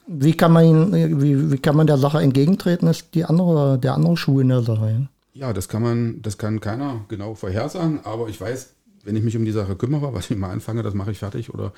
[0.07, 4.17] Wie kann man wie, wie kann man der Sache entgegentreten, ist die andere, der andere
[4.17, 5.07] Schuh in der Sache.
[5.35, 5.53] Ja.
[5.53, 8.71] Das kann man, das kann keiner genau vorhersagen, aber ich weiß,
[9.03, 11.53] wenn ich mich um die Sache kümmere, was ich mal anfange, das mache ich fertig
[11.53, 11.73] oder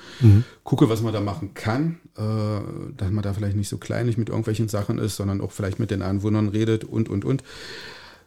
[0.64, 4.30] gucke, was man da machen kann, äh, dass man da vielleicht nicht so kleinlich mit
[4.30, 7.44] irgendwelchen Sachen ist, sondern auch vielleicht mit den Anwohnern redet und, und, und.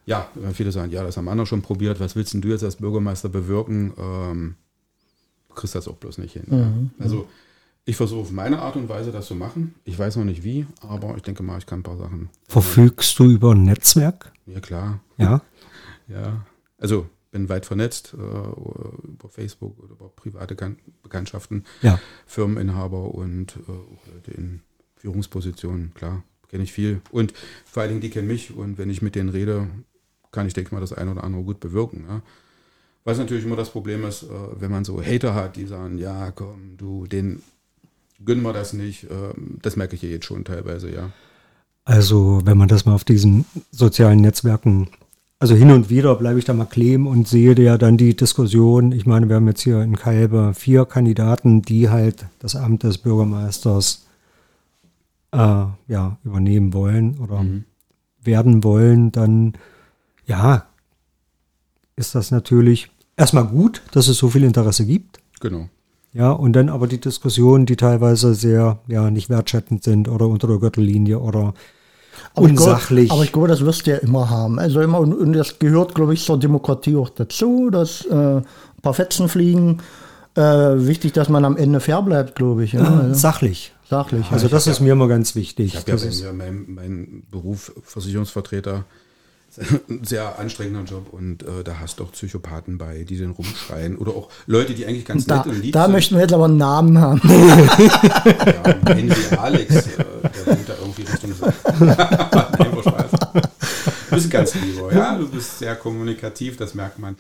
[0.06, 2.63] Ja, weil viele sagen, ja, das haben andere schon probiert, was willst denn du jetzt
[2.63, 3.94] als Bürgermeister bewirken?
[3.98, 4.56] Ähm,
[5.50, 6.46] du kriegst das auch bloß nicht hin.
[6.50, 7.04] ja.
[7.04, 7.28] Also
[7.86, 9.74] ich versuche auf meine Art und Weise das zu machen.
[9.86, 12.30] Ich weiß noch nicht wie, aber ich denke mal, ich kann ein paar Sachen.
[12.48, 14.31] Verfügst du über ein Netzwerk?
[14.46, 15.00] Ja, klar.
[15.18, 15.42] Ja.
[16.08, 16.46] Ja,
[16.78, 22.00] also bin weit vernetzt äh, über Facebook oder über private Kan- Bekanntschaften, Ja.
[22.26, 24.62] Firmeninhaber und äh, auch Leute in
[24.98, 27.02] Führungspositionen, klar, kenne ich viel.
[27.12, 27.34] Und
[27.66, 29.68] vor allen Dingen, die kennen mich und wenn ich mit denen rede,
[30.32, 32.06] kann ich, denke ich mal, das eine oder andere gut bewirken.
[32.08, 32.22] Ja.
[33.04, 34.28] Was natürlich immer das Problem ist, äh,
[34.60, 37.42] wenn man so Hater hat, die sagen, ja, komm, du, den
[38.24, 39.08] gönnen wir das nicht.
[39.10, 41.12] Ähm, das merke ich ja jetzt schon teilweise, ja.
[41.84, 44.89] Also, wenn man das mal auf diesen sozialen Netzwerken,
[45.39, 48.91] also hin und wieder bleibe ich da mal kleben und sehe ja dann die Diskussion.
[48.91, 53.00] Ich meine, wir haben jetzt hier in Kalbe vier Kandidaten, die halt das Amt des
[53.00, 54.06] Bürgermeisters
[55.32, 57.44] äh, ja, übernehmen wollen oder
[58.22, 59.12] werden wollen.
[59.12, 59.54] Dann,
[60.28, 60.67] ja,
[61.96, 65.20] ist das natürlich erstmal gut, dass es so viel Interesse gibt.
[65.39, 65.70] Genau.
[66.13, 70.47] Ja, und dann aber die Diskussionen, die teilweise sehr, ja, nicht wertschätzend sind oder unter
[70.47, 71.54] der Gürtellinie oder
[72.34, 73.12] Aber ich glaube- unsachlich.
[73.12, 74.60] aber ich glaube, das wirst du ja immer haben.
[74.60, 78.45] Also immer, und, und das gehört, glaube ich, zur Demokratie auch dazu, dass äh, ein
[78.82, 79.78] paar Fetzen fliegen.
[80.36, 82.74] Äh, wichtig, dass man am Ende fair bleibt, glaube ich.
[82.74, 83.74] Ja, Ja, also, sachlich.
[83.89, 84.26] sachlich.
[84.32, 85.74] Also das ist mir immer ganz wichtig.
[85.74, 88.86] Ich habe ja Das bei ist, mir mein, mein Beruf Versicherungsvertreter
[89.58, 93.98] ein sehr anstrengender Job und äh, da hast du auch Psychopathen bei, die den rumschreien
[93.98, 95.92] oder auch Leute, die eigentlich ganz da, nett und lieb da sind.
[95.94, 97.22] möchten wir jetzt aber einen Namen haben.
[97.28, 101.34] ja, Henry Alex, äh, der wohnt da irgendwie Richtung
[101.80, 101.96] Nein,
[102.82, 103.12] Spaß.
[104.10, 107.16] Du bist ganz lieber, ja, du bist sehr kommunikativ, das merkt man.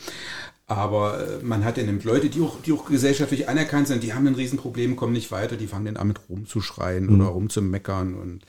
[0.67, 4.13] Aber äh, man hat ja nämlich Leute, die auch, die auch gesellschaftlich anerkannt sind, die
[4.13, 7.19] haben ein Riesenproblem, kommen nicht weiter, die fangen dann an mit rumzuschreien Mhm.
[7.21, 8.41] oder rumzumeckern und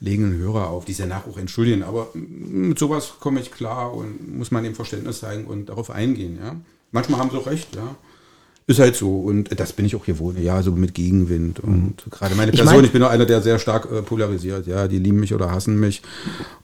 [0.00, 1.82] legen einen Hörer auf, die sich danach auch entschuldigen.
[1.82, 6.38] Aber mit sowas komme ich klar und muss man dem Verständnis zeigen und darauf eingehen.
[6.42, 6.56] Ja?
[6.92, 7.96] Manchmal haben sie auch recht, ja.
[8.68, 9.20] Ist halt so.
[9.20, 11.60] Und das bin ich auch gewohnt, ja, so mit Gegenwind.
[11.60, 14.66] Und gerade meine Ich Person, mein- ich bin auch einer, der sehr stark äh, polarisiert.
[14.66, 16.02] Ja, die lieben mich oder hassen mich.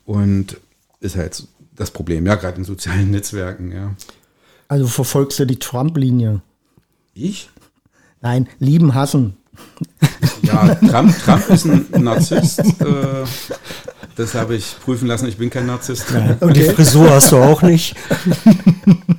[0.05, 0.57] Und
[1.01, 3.95] ist halt das Problem, ja, gerade in sozialen Netzwerken, ja.
[4.69, 6.43] Also verfolgst du die Trump-Linie?
[7.15, 7.51] Ich?
[8.21, 9.37] Nein, lieben, hassen.
[10.43, 12.59] Ja, Trump, Trump ist ein Narzisst.
[12.61, 12.65] Äh,
[14.17, 15.27] das habe ich prüfen lassen.
[15.29, 16.07] Ich bin kein Narzisst.
[16.41, 17.95] Und die Frisur hast du auch nicht.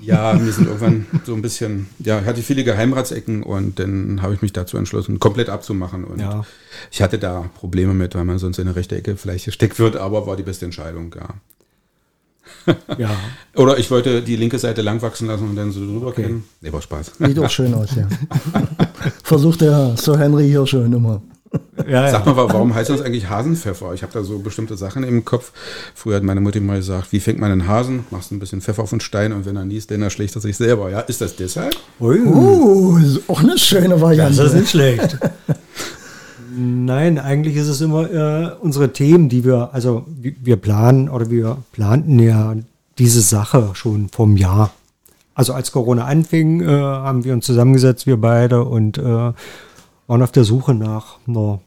[0.01, 4.33] Ja, wir sind irgendwann so ein bisschen, ja, ich hatte viele Geheimratsecken und dann habe
[4.33, 6.03] ich mich dazu entschlossen, komplett abzumachen.
[6.03, 6.43] Und Ja.
[6.91, 9.95] ich hatte da Probleme mit, weil man sonst in eine rechte Ecke vielleicht gesteckt wird,
[9.95, 11.29] aber war die beste Entscheidung, ja.
[12.97, 13.09] Ja.
[13.55, 16.43] Oder ich wollte die linke Seite lang wachsen lassen und dann so drüber gehen.
[16.61, 17.13] Nee, war Spaß.
[17.19, 18.07] Sieht auch schön aus, ja.
[19.23, 21.21] Versucht der Sir Henry hier schon immer.
[21.87, 23.93] Ja, Sag mal, warum heißt das eigentlich Hasenpfeffer?
[23.93, 25.51] Ich habe da so bestimmte Sachen im Kopf.
[25.93, 28.05] Früher hat meine Mutter mal gesagt, wie fängt man einen Hasen?
[28.09, 30.57] Machst ein bisschen Pfeffer auf den Stein und wenn er niest, dann erschlägt er sich
[30.57, 30.89] selber.
[30.89, 31.75] Ja, ist das deshalb?
[31.99, 34.41] Ui, Uh, ist auch eine schöne das Variante.
[34.41, 35.17] ist nicht schlecht.
[36.55, 41.57] Nein, eigentlich ist es immer äh, unsere Themen, die wir, also wir planen oder wir
[41.71, 42.55] planten ja
[42.97, 44.71] diese Sache schon vom Jahr.
[45.35, 50.31] Also als Corona anfing, äh, haben wir uns zusammengesetzt, wir beide, und äh, waren auf
[50.31, 51.59] der Suche nach einer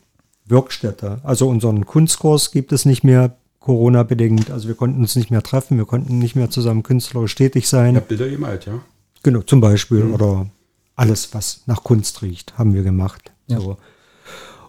[0.46, 1.18] Wirkstätte.
[1.24, 4.52] Also unseren Kunstkurs gibt es nicht mehr Corona-bedingt.
[4.52, 7.90] Also wir konnten uns nicht mehr treffen, wir konnten nicht mehr zusammen künstlerisch tätig sein.
[7.90, 8.74] Ich habe Bilder gemalt, ja.
[9.24, 10.04] Genau, zum Beispiel.
[10.04, 10.46] Oder
[10.94, 13.32] alles, was nach Kunst riecht, haben wir gemacht.
[13.48, 13.76] So.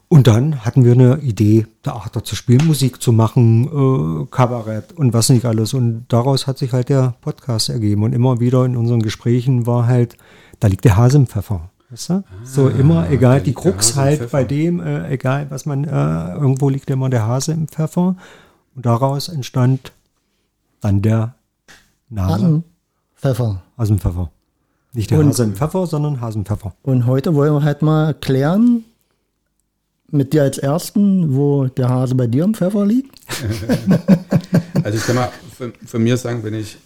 [0.10, 5.12] Und dann hatten wir eine Idee, Theater zu spielen, Musik zu machen, äh, Kabarett und
[5.14, 5.74] was nicht alles.
[5.74, 8.04] Und daraus hat sich halt der Podcast ergeben.
[8.04, 10.16] Und immer wieder in unseren Gesprächen war halt,
[10.62, 11.70] da liegt der Hase im Pfeffer.
[11.90, 12.24] Weißt du?
[12.44, 16.90] so immer, egal, die Krux halt bei dem, äh, egal was man, äh, irgendwo liegt
[16.90, 18.16] immer der Hase im Pfeffer.
[18.76, 19.92] Und daraus entstand
[20.82, 21.36] dann der
[22.10, 22.64] Name Hasen,
[23.16, 23.62] Pfeffer.
[23.78, 24.30] Hasenpfeffer.
[24.94, 26.74] Nicht der Und- Hase im Pfeffer, sondern Hasenpfeffer.
[26.84, 28.84] Und heute wollen wir halt mal klären,
[30.10, 33.16] mit dir als Ersten, wo der Hase bei dir im Pfeffer liegt.
[34.84, 36.78] Also ich kann mal von, von mir sagen, wenn ich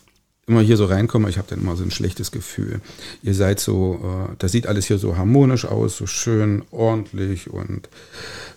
[0.47, 2.81] immer hier so reinkomme, ich habe dann immer so ein schlechtes Gefühl.
[3.21, 7.89] Ihr seid so, äh, das sieht alles hier so harmonisch aus, so schön, ordentlich und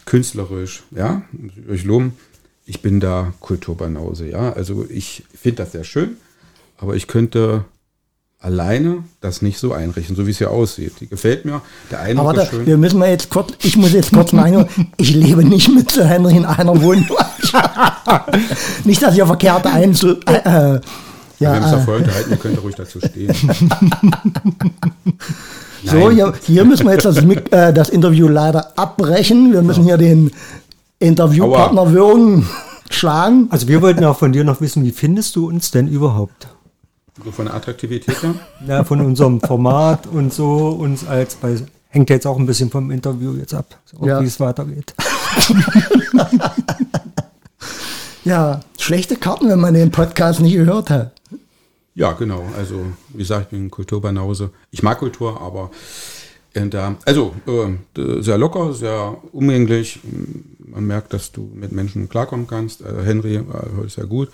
[0.07, 1.23] künstlerisch, ja,
[1.69, 2.17] euch loben.
[2.65, 6.17] Ich bin da Kulturbanause, ja, also ich finde das sehr schön,
[6.79, 7.67] aber ich könnte
[8.45, 10.93] alleine das nicht so einrichten, so wie es hier aussieht.
[11.01, 12.67] Die gefällt mir, der Eindruck Aber da, ist schön.
[12.67, 15.91] wir müssen mal jetzt kurz, ich muss jetzt kurz mal einholen, ich lebe nicht mit
[15.91, 17.09] Sir Henry in einer Wohnung.
[18.85, 20.17] nicht, dass ihr verkehrt einzu...
[20.27, 20.81] Äh, äh,
[21.39, 23.35] wir haben ja, da äh, vorher unterhalten, ihr könnt ruhig dazu stehen.
[25.85, 29.53] so, hier, hier müssen wir jetzt das, äh, das Interview leider abbrechen.
[29.53, 30.31] Wir müssen hier den
[31.01, 32.47] Interviewpartner Würgen
[32.89, 33.49] schlagen.
[33.51, 36.54] Also wir wollten auch von dir noch wissen, wie findest du uns denn überhaupt?
[37.23, 38.35] So von der Attraktivität her.
[38.67, 41.57] Ja, von unserem Format und so, uns als bei,
[41.91, 44.21] hängt jetzt auch ein bisschen vom Interview jetzt ab, so, Ja.
[44.21, 44.95] wie es weitergeht.
[48.25, 51.13] Ja, schlechte Karten, wenn man den Podcast nicht gehört hat.
[51.95, 52.43] Ja, genau.
[52.57, 54.49] Also, wie gesagt, ich bin Kulturbanause.
[54.71, 55.71] Ich mag Kultur, aber
[56.55, 60.01] äh, da, also äh, sehr locker, sehr umgänglich.
[60.59, 62.81] Man merkt, dass du mit Menschen klarkommen kannst.
[62.81, 63.43] Äh, Henry äh,
[63.89, 64.31] sehr gut.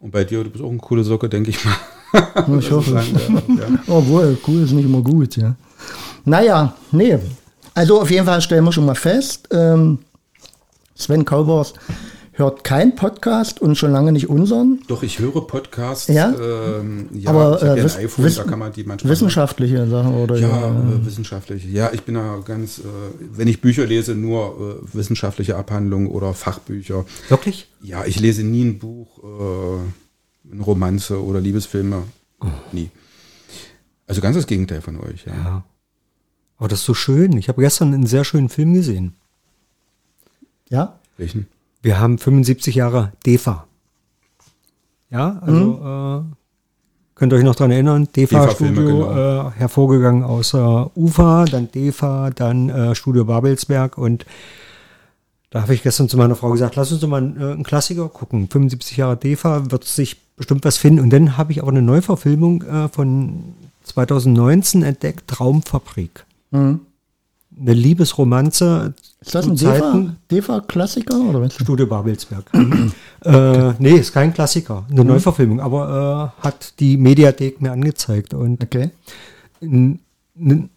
[0.00, 1.74] Und bei dir, du bist auch eine coole Socke, denke ich mal.
[2.12, 2.92] Ja, ich hoffe.
[2.92, 3.78] Ja, ja.
[3.88, 5.54] Obwohl, cool ist nicht immer gut, ja.
[6.24, 7.18] Naja, nee.
[7.74, 9.98] Also auf jeden Fall stellen wir schon mal fest, ähm,
[10.94, 11.74] Sven Kaubers
[12.38, 14.80] hört kein Podcast und schon lange nicht unseren.
[14.88, 16.06] Doch, ich höre Podcasts.
[16.08, 16.34] Ja?
[16.38, 19.10] Ähm, ja Aber ich habe äh, ja iPhone, wiss- da kann man die manchmal.
[19.10, 21.64] wissenschaftliche Sachen oder Ja, äh, wissenschaftlich.
[21.64, 22.82] Ja, ich bin da ganz, äh,
[23.32, 27.04] wenn ich Bücher lese, nur äh, wissenschaftliche Abhandlungen oder Fachbücher.
[27.28, 27.68] Wirklich?
[27.82, 32.02] Ja, ich lese nie ein Buch, äh, eine Romanze oder Liebesfilme.
[32.70, 32.90] Nie.
[34.06, 35.24] Also ganz das Gegenteil von euch.
[35.26, 35.32] Ja.
[35.34, 35.64] Ja.
[36.58, 37.36] Aber das ist so schön.
[37.38, 39.14] Ich habe gestern einen sehr schönen Film gesehen.
[40.68, 40.98] Ja?
[41.16, 41.46] Welchen?
[41.86, 43.64] Wir haben 75 Jahre DEFA.
[45.08, 46.34] Ja, also äh,
[47.14, 48.08] könnt ihr euch noch dran erinnern?
[48.16, 49.50] DEFA-Studio, genau.
[49.50, 54.26] äh, hervorgegangen aus äh, UFA, dann DEFA, dann äh, Studio Babelsberg und
[55.50, 57.62] da habe ich gestern zu meiner Frau gesagt, lass uns doch mal einen, äh, einen
[57.62, 58.48] Klassiker gucken.
[58.48, 60.98] 75 Jahre DEFA wird sich bestimmt was finden.
[60.98, 66.26] Und dann habe ich aber eine Neuverfilmung äh, von 2019 entdeckt, Traumfabrik.
[66.50, 66.80] Mhm.
[67.58, 68.94] Eine Liebesromanze.
[69.20, 71.54] Ist das ein DEFA-Klassiker oder was?
[71.54, 72.44] Studio Babelsberg.
[73.24, 78.34] äh, nee, ist kein Klassiker, eine Neuverfilmung, aber äh, hat die Mediathek mir angezeigt.
[78.34, 78.90] Und Okay.
[79.62, 80.00] ein,
[80.38, 80.70] ein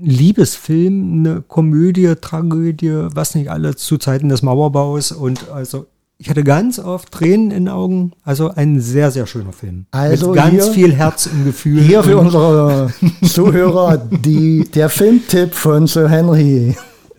[0.00, 5.12] Liebesfilm, eine Komödie, Tragödie, was nicht alles zu Zeiten des Mauerbaus.
[5.12, 5.86] Und also
[6.18, 8.12] ich hatte ganz oft Tränen in den Augen.
[8.24, 9.86] Also ein sehr, sehr schöner Film.
[9.92, 11.80] Also Mit ganz hier- viel Herz und Gefühl.
[11.80, 12.92] Hier für unsere
[13.24, 16.76] Zuhörer die, der Filmtipp von Sir Henry.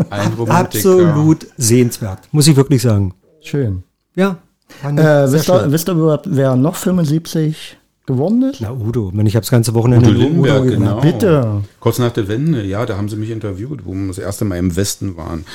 [0.10, 0.32] Ein.
[0.50, 3.14] Absolut sehenswert, muss ich wirklich sagen.
[3.42, 3.84] Schön.
[4.16, 4.38] Ja.
[4.84, 7.78] Äh, wisst, ihr, wisst ihr überhaupt, wer noch 75
[8.10, 8.60] geworden ist?
[8.62, 9.12] Na, Udo.
[9.24, 11.02] Ich habe das ganze Wochenende Udo Lindenberg, gemacht.
[11.02, 11.02] genau.
[11.02, 11.62] Bitte.
[11.80, 14.58] Kurz nach der Wende, ja, da haben sie mich interviewt, wo wir das erste Mal
[14.58, 15.46] im Westen waren.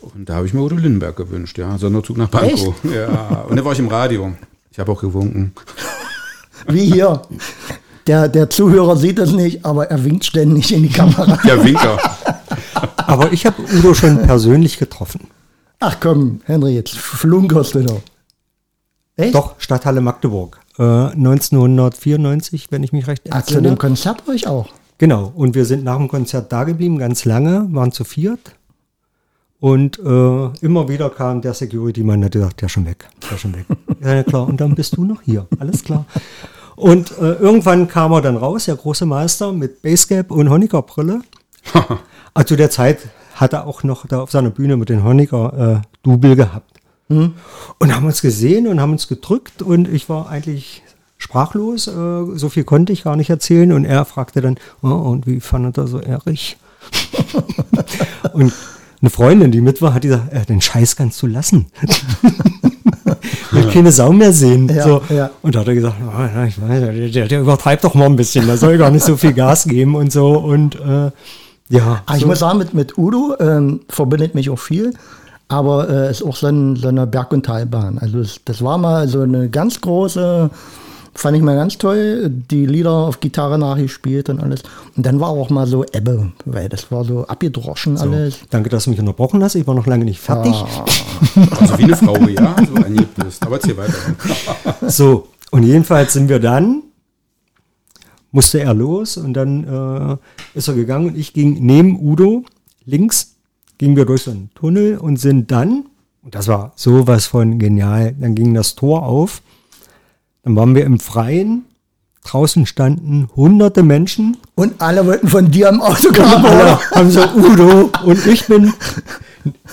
[0.00, 1.78] Und da habe ich mir Udo Lindenberg gewünscht, ja.
[1.78, 2.74] Sonderzug nach Pankow.
[2.92, 3.44] Ja.
[3.48, 4.32] Und da war ich im Radio.
[4.70, 5.52] Ich habe auch gewunken.
[6.68, 7.22] Wie hier.
[8.06, 11.38] Der, der Zuhörer sieht es nicht, aber er winkt ständig in die Kamera.
[11.44, 11.98] Der Winker.
[12.96, 15.28] Aber ich habe Udo schon persönlich getroffen.
[15.78, 18.00] Ach komm, Henry, jetzt flunkerst du doch.
[19.16, 19.34] Echt?
[19.34, 20.58] Doch, Stadthalle Magdeburg.
[20.78, 23.68] Äh, 1994, wenn ich mich recht Ah, zu entsinne.
[23.68, 24.68] dem Konzert war ich auch.
[24.98, 25.32] Genau.
[25.34, 28.54] Und wir sind nach dem Konzert da geblieben, ganz lange, waren zu viert.
[29.60, 33.32] Und äh, immer wieder kam der Security-Mann, der hat gesagt, der ist schon weg, der
[33.36, 33.66] ist schon weg.
[34.02, 34.48] ja, klar.
[34.48, 35.46] Und dann bist du noch hier.
[35.58, 36.04] Alles klar.
[36.74, 41.20] Und äh, irgendwann kam er dann raus, der große Meister, mit Basecap und Honecker-Brille.
[42.34, 42.98] also zu der Zeit
[43.34, 46.71] hat er auch noch da auf seiner Bühne mit den Honecker-Double gehabt.
[47.08, 50.82] Und haben uns gesehen und haben uns gedrückt und ich war eigentlich
[51.18, 51.86] sprachlos.
[51.86, 53.72] Äh, so viel konnte ich gar nicht erzählen.
[53.72, 56.56] Und er fragte dann, oh, und wie fand er so Erich?
[58.32, 58.52] und
[59.00, 61.66] eine Freundin, die mit war, hat gesagt, äh, den Scheiß kannst du lassen.
[63.50, 64.68] Will keine Sau mehr sehen.
[64.68, 65.02] Ja, so.
[65.10, 65.30] ja.
[65.42, 68.46] Und da hat er gesagt, oh, ich weiß, der, der, übertreibt doch mal ein bisschen,
[68.46, 70.38] der soll gar nicht so viel Gas geben und so.
[70.38, 71.10] Und äh,
[71.68, 72.26] ja, Ah, ich so.
[72.26, 74.94] muss sagen, mit, mit Udo ähm, verbindet mich auch viel,
[75.52, 77.98] aber äh, ist auch so, ein, so eine Berg- und Talbahn.
[77.98, 80.50] Also es, das war mal so eine ganz große,
[81.14, 84.62] fand ich mal ganz toll, die Lieder auf Gitarre nachgespielt und alles.
[84.96, 88.38] Und dann war auch mal so Ebbe, weil das war so abgedroschen alles.
[88.48, 89.54] Danke, dass du mich unterbrochen hast.
[89.54, 90.54] Ich war noch lange nicht fertig.
[91.60, 93.46] Also wie eine Frau, ja, so angepisst.
[93.46, 93.94] Aber erzähl weiter.
[94.88, 96.82] So, und jedenfalls sind wir dann,
[98.32, 100.18] musste er los und dann
[100.54, 102.44] äh, ist er gegangen und ich ging neben Udo
[102.84, 103.31] links,
[103.82, 105.86] gingen wir durch so einen Tunnel und sind dann,
[106.22, 109.42] und das war sowas von genial, dann ging das Tor auf,
[110.44, 111.64] dann waren wir im Freien,
[112.24, 114.36] draußen standen hunderte Menschen.
[114.54, 118.72] Und alle wollten von dir am Autogramm, alle haben so Udo und ich bin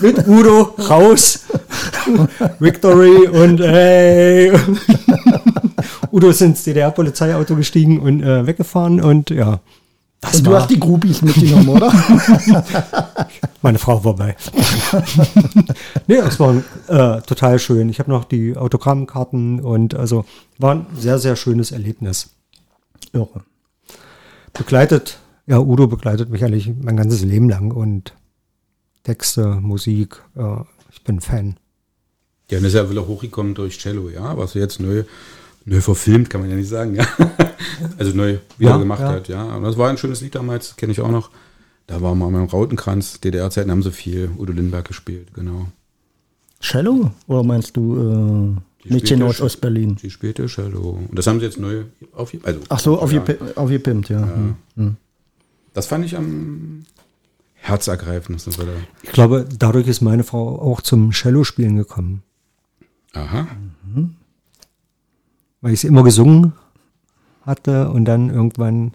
[0.00, 1.44] mit Udo raus.
[2.58, 4.50] Victory und hey.
[6.10, 9.60] Udo ist ins DDR-Polizeiauto gestiegen und äh, weggefahren und ja,
[10.20, 11.90] das Und du war hast die Groupies mitgenommen, oder?
[13.62, 14.36] meine Frau vorbei.
[16.06, 17.88] nee, es war äh, total schön.
[17.88, 20.26] Ich habe noch die Autogrammkarten und also
[20.58, 22.30] war ein sehr, sehr schönes Erlebnis.
[23.12, 23.42] Irre.
[24.52, 28.14] begleitet, ja, Udo begleitet mich eigentlich mein ganzes Leben lang und
[29.04, 30.56] Texte, Musik, äh,
[30.92, 31.56] ich bin Fan.
[32.50, 35.04] Ja, und das ist ja wieder hochgekommen durch Cello, ja, was er jetzt neu,
[35.64, 37.06] neu verfilmt, kann man ja nicht sagen, ja.
[37.98, 39.08] Also neu wieder Ja, gemacht ja.
[39.12, 39.56] hat, ja.
[39.56, 41.30] Und das war ein schönes Lied damals, kenne ich auch noch.
[41.86, 45.66] Da war mal am Rautenkranz, DDR-Zeiten haben sie viel Udo Lindenberg gespielt, genau.
[46.60, 47.10] Cello?
[47.26, 49.96] Oder meinst du äh, Die Mädchen aus Ostberlin?
[50.00, 50.98] Sie spielte Cello.
[51.08, 53.02] Und das haben sie jetzt neu auf, also, Ach so, ja.
[53.04, 54.28] aufgepi- aufgepimpt, ja.
[54.76, 54.96] Hm.
[55.72, 56.84] Das fand ich am
[57.54, 58.52] herzergreifendsten.
[59.02, 62.22] Ich glaube, dadurch ist meine Frau auch zum Cello-Spielen gekommen,
[63.14, 63.46] Aha.
[65.60, 66.52] weil ich es immer gesungen
[67.46, 68.92] hatte und dann irgendwann,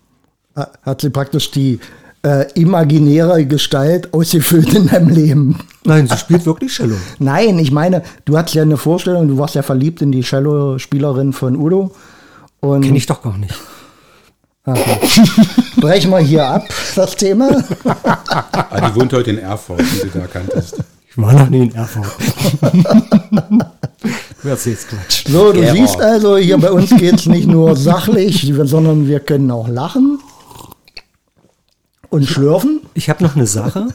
[0.56, 1.80] Ha- Hat sie praktisch die
[2.24, 5.60] äh, imaginäre Gestalt ausgefüllt in deinem Leben.
[5.84, 6.96] nein, sie spielt wirklich Cello.
[7.20, 11.34] Nein, ich meine, du hattest ja eine Vorstellung, du warst ja verliebt in die Cello-Spielerin
[11.34, 11.92] von Udo.
[12.62, 13.54] Und Kenne ich doch gar nicht.
[15.78, 16.64] brechen wir hier ab,
[16.96, 17.64] das Thema.
[17.84, 20.78] Ah, die wohnt heute in Erfurt, wie du da kanntest.
[21.18, 22.12] Ich war noch nie in Erfurt.
[24.44, 25.26] Wer erzählt's Quatsch?
[25.30, 25.72] So, du Ja.
[25.74, 30.20] siehst also, hier bei uns geht es nicht nur sachlich, sondern wir können auch lachen
[32.10, 32.82] und schlürfen.
[32.96, 33.88] Ich habe noch eine Sache,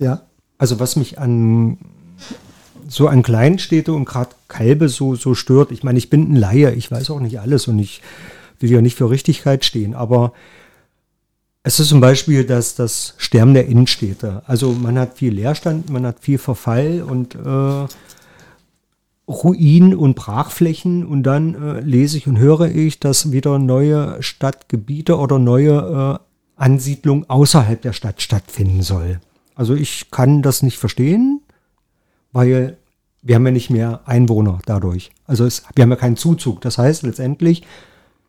[0.00, 0.22] Ja.
[0.58, 1.78] also was mich an
[2.88, 5.70] so an Kleinstädte und gerade Kalbe so, so stört.
[5.70, 8.02] Ich meine, ich bin ein Laie, ich weiß auch nicht alles und ich
[8.58, 10.32] will ja nicht für Richtigkeit stehen, aber
[11.66, 14.42] es ist zum Beispiel das, das Sterben der Innenstädte.
[14.46, 17.86] Also man hat viel Leerstand, man hat viel Verfall und äh,
[19.26, 25.16] Ruinen und Brachflächen und dann äh, lese ich und höre ich, dass wieder neue Stadtgebiete
[25.18, 29.20] oder neue äh, Ansiedlungen außerhalb der Stadt stattfinden soll.
[29.54, 31.40] Also ich kann das nicht verstehen,
[32.32, 32.76] weil
[33.22, 35.12] wir haben ja nicht mehr Einwohner dadurch.
[35.26, 36.60] Also es, wir haben ja keinen Zuzug.
[36.60, 37.62] Das heißt letztendlich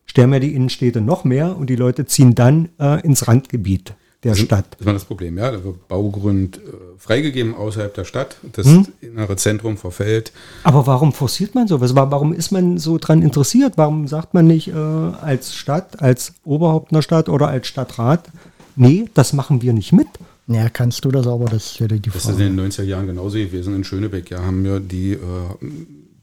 [0.05, 3.93] sterben ja die Innenstädte noch mehr und die Leute ziehen dann äh, ins Randgebiet
[4.23, 4.65] der Das Stadt.
[4.79, 5.51] Das war das Problem, ja.
[5.51, 6.61] Da wird Baugrund äh,
[6.97, 8.37] freigegeben außerhalb der Stadt.
[8.53, 8.87] Das Hm?
[9.01, 10.31] innere Zentrum verfällt.
[10.63, 11.95] Aber warum forciert man sowas?
[11.95, 13.73] Wa- Warum ist man so dran interessiert?
[13.77, 18.29] Warum sagt man nicht äh, als Stadt, als Oberhaupt einer Stadt oder als Stadtrat,
[18.75, 20.07] nee, das machen wir nicht mit?
[20.47, 22.45] Ja, kannst du das aber, das ist ja die Das ist Frage.
[22.45, 23.75] in den 90er Jahren genauso gewesen.
[23.75, 25.17] In Schönebeck, ja, haben wir die, äh,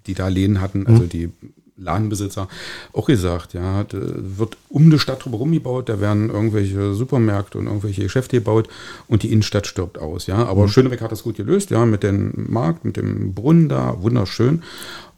[0.06, 1.28] die da Läden hatten, also die
[1.76, 2.48] Ladenbesitzer,
[2.92, 8.02] auch gesagt, ja, wird um die Stadt drumherum gebaut, da werden irgendwelche Supermärkte und irgendwelche
[8.02, 8.68] Geschäfte gebaut
[9.08, 10.44] und die Innenstadt stirbt aus, ja.
[10.44, 14.62] Aber Schönebeck hat das gut gelöst, ja, mit dem Markt, mit dem Brunnen da, wunderschön.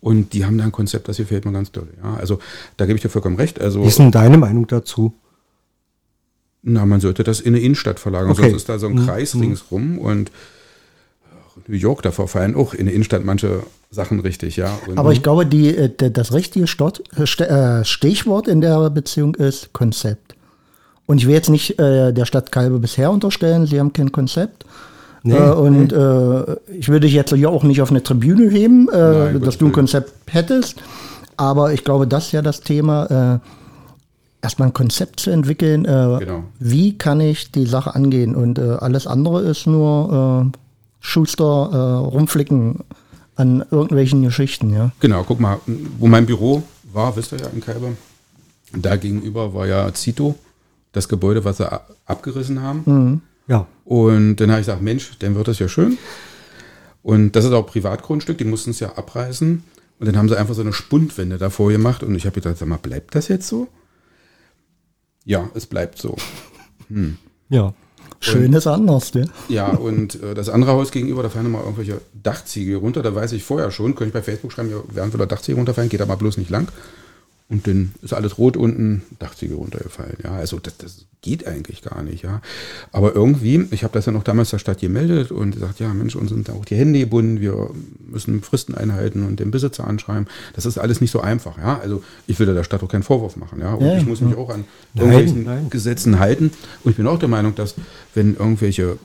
[0.00, 2.14] Und die haben da ein Konzept, das gefällt mir ganz doll, ja.
[2.14, 2.38] Also
[2.76, 3.60] da gebe ich dir vollkommen recht.
[3.60, 5.12] Also Wie ist denn deine Meinung dazu?
[6.66, 8.42] na, man sollte das in eine Innenstadt verlagern, Okay.
[8.48, 10.30] sonst ist da so ein Kreis ringsrum und
[11.66, 14.70] New York, da verfallen auch in der Innenstadt manche Sachen richtig, ja.
[14.86, 19.34] Und Aber ich glaube, die, äh, das richtige Stott, äh, äh, Stichwort in der Beziehung
[19.34, 20.34] ist Konzept.
[21.06, 24.64] Und ich will jetzt nicht äh, der Stadt Kalbe bisher unterstellen, sie haben kein Konzept.
[25.22, 28.88] Nee, äh, und äh, ich würde dich jetzt hier auch nicht auf eine Tribüne heben,
[28.90, 29.72] äh, Nein, dass du ein.
[29.72, 30.76] Konzept hättest.
[31.36, 33.48] Aber ich glaube, das ist ja das Thema, äh,
[34.42, 35.84] erstmal ein Konzept zu entwickeln.
[35.84, 36.44] Äh, Genau.
[36.58, 38.34] Wie kann ich die Sache angehen?
[38.36, 40.58] Und äh, alles andere ist nur äh,
[41.06, 42.80] Schuster äh, rumflicken
[43.36, 44.92] an irgendwelchen Geschichten, ja.
[45.00, 45.60] Genau, guck mal,
[45.98, 47.96] wo mein Büro war, wisst ihr ja in Kalbe,
[48.72, 50.34] da gegenüber war ja Zito,
[50.92, 51.70] das Gebäude, was sie
[52.06, 53.20] abgerissen haben.
[53.46, 53.66] Ja.
[53.84, 55.98] Und dann habe ich gesagt, Mensch, dann wird das ja schön.
[57.02, 59.62] Und das ist auch Privatgrundstück, die mussten es ja abreißen.
[59.98, 62.02] Und dann haben sie einfach so eine Spundwände davor gemacht.
[62.02, 63.68] Und ich habe gedacht, sag mal, bleibt das jetzt so?
[65.26, 66.16] Ja, es bleibt so.
[67.50, 67.74] Ja.
[68.20, 69.28] Schön ist anders, ne?
[69.48, 73.02] Ja, und äh, das andere Haus gegenüber, da fallen mal irgendwelche Dachziegel runter.
[73.02, 75.90] Da weiß ich vorher schon, könnte ich bei Facebook schreiben, ja, während wieder Dachziegel runterfallen,
[75.90, 76.68] geht aber bloß nicht lang.
[77.48, 80.16] Und dann ist alles rot unten, Dachziegel runtergefallen.
[80.24, 82.40] Ja, also das, das geht eigentlich gar nicht, ja.
[82.92, 86.16] Aber irgendwie, ich habe das ja noch damals der Stadt gemeldet und gesagt, ja, Mensch,
[86.16, 87.70] uns sind auch die Hände gebunden, wir
[88.06, 90.26] müssen Fristen einhalten und den Besitzer anschreiben.
[90.54, 91.78] Das ist alles nicht so einfach, ja.
[91.80, 93.74] Also ich will da der Stadt auch keinen Vorwurf machen, ja.
[93.74, 94.64] Und Ja, ich muss mich auch an
[94.94, 95.70] Nein, irgendwelchen nein.
[95.70, 96.50] Gesetzen halten.
[96.82, 97.74] Und ich bin auch der Meinung, dass
[98.14, 98.98] wenn irgendwelche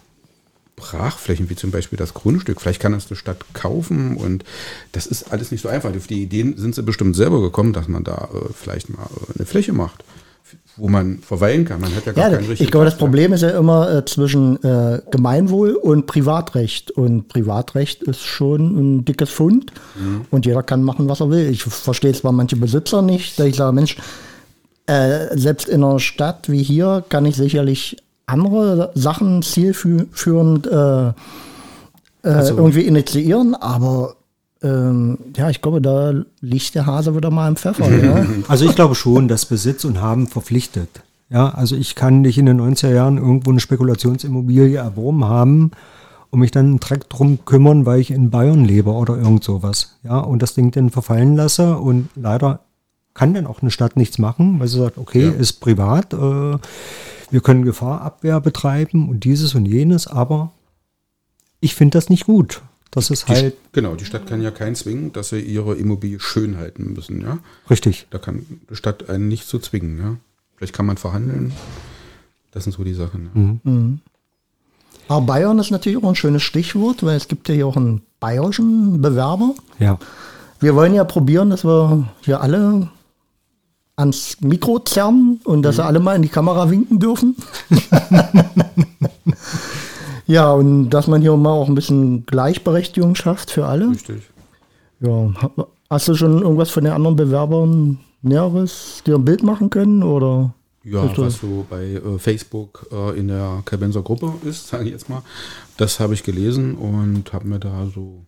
[0.79, 2.59] Brachflächen, wie zum Beispiel das Grundstück.
[2.61, 4.43] Vielleicht kann das eine Stadt kaufen und
[4.93, 5.95] das ist alles nicht so einfach.
[5.95, 9.37] Auf die Ideen sind sie bestimmt selber gekommen, dass man da äh, vielleicht mal äh,
[9.37, 10.03] eine Fläche macht,
[10.77, 11.81] wo man verweilen kann.
[11.81, 12.99] Man hat ja gar Ja, keinen richtigen ich glaube, das mehr.
[12.99, 16.91] Problem ist ja immer äh, zwischen äh, Gemeinwohl und Privatrecht.
[16.91, 19.73] Und Privatrecht ist schon ein dickes Fund
[20.31, 21.49] und jeder kann machen, was er will.
[21.49, 23.97] Ich verstehe zwar manche Besitzer nicht, da ich sage, Mensch,
[24.87, 27.97] äh, selbst in einer Stadt wie hier kann ich sicherlich
[28.29, 31.13] andere Sachen zielführend äh, äh,
[32.23, 34.15] irgendwie initiieren, aber
[34.61, 37.89] ähm, ja, ich glaube, da liegt der Hase wieder mal im Pfeffer.
[38.03, 38.25] ja.
[38.47, 40.89] Also ich glaube schon, dass Besitz und Haben verpflichtet.
[41.29, 45.71] Ja, also ich kann nicht in den 90er Jahren irgendwo eine Spekulationsimmobilie erworben haben
[46.31, 49.97] und mich dann einen Dreck drum kümmern, weil ich in Bayern lebe oder irgend sowas.
[50.03, 52.61] Ja, und das Ding dann verfallen lasse und leider
[53.13, 55.31] kann dann auch eine Stadt nichts machen, weil sie sagt, okay, Ja.
[55.31, 56.57] ist privat, äh,
[57.31, 60.51] wir können Gefahrabwehr betreiben und dieses und jenes, aber
[61.59, 62.61] ich finde das nicht gut.
[62.91, 66.19] Das ist Die, halt genau, die Stadt kann ja keinen zwingen, dass sie ihre Immobilie
[66.19, 67.21] schön halten müssen.
[67.21, 67.37] Ja?
[67.69, 68.07] richtig.
[68.09, 69.99] Da kann die Stadt einen nicht so zwingen.
[69.99, 70.15] Ja?
[70.57, 71.53] Vielleicht kann man verhandeln.
[72.51, 73.59] Das sind so die Sachen.
[73.63, 75.15] Ja?
[75.15, 78.01] Aber Bayern ist natürlich auch ein schönes Stichwort, weil es gibt ja hier auch einen
[78.19, 79.53] bayerischen Bewerber.
[79.77, 79.99] Ja.
[80.59, 82.89] Wir wollen ja probieren, dass wir hier alle
[83.99, 87.35] ans Mikro zerren und dass wir alle mal in die Kamera winken dürfen.
[90.27, 93.89] ja, und dass man hier mal auch ein bisschen Gleichberechtigung schafft für alle.
[93.89, 94.21] Richtig.
[95.01, 99.69] Ja, ha- hast du schon irgendwas von den anderen Bewerbern Näheres dir ein Bild machen
[99.69, 100.03] können?
[100.03, 100.53] Oder?
[100.83, 105.09] Ja, was so bei äh, Facebook äh, in der Kalbenser Gruppe ist, sage ich jetzt
[105.09, 105.21] mal,
[105.77, 108.21] das habe ich gelesen und habe mir da so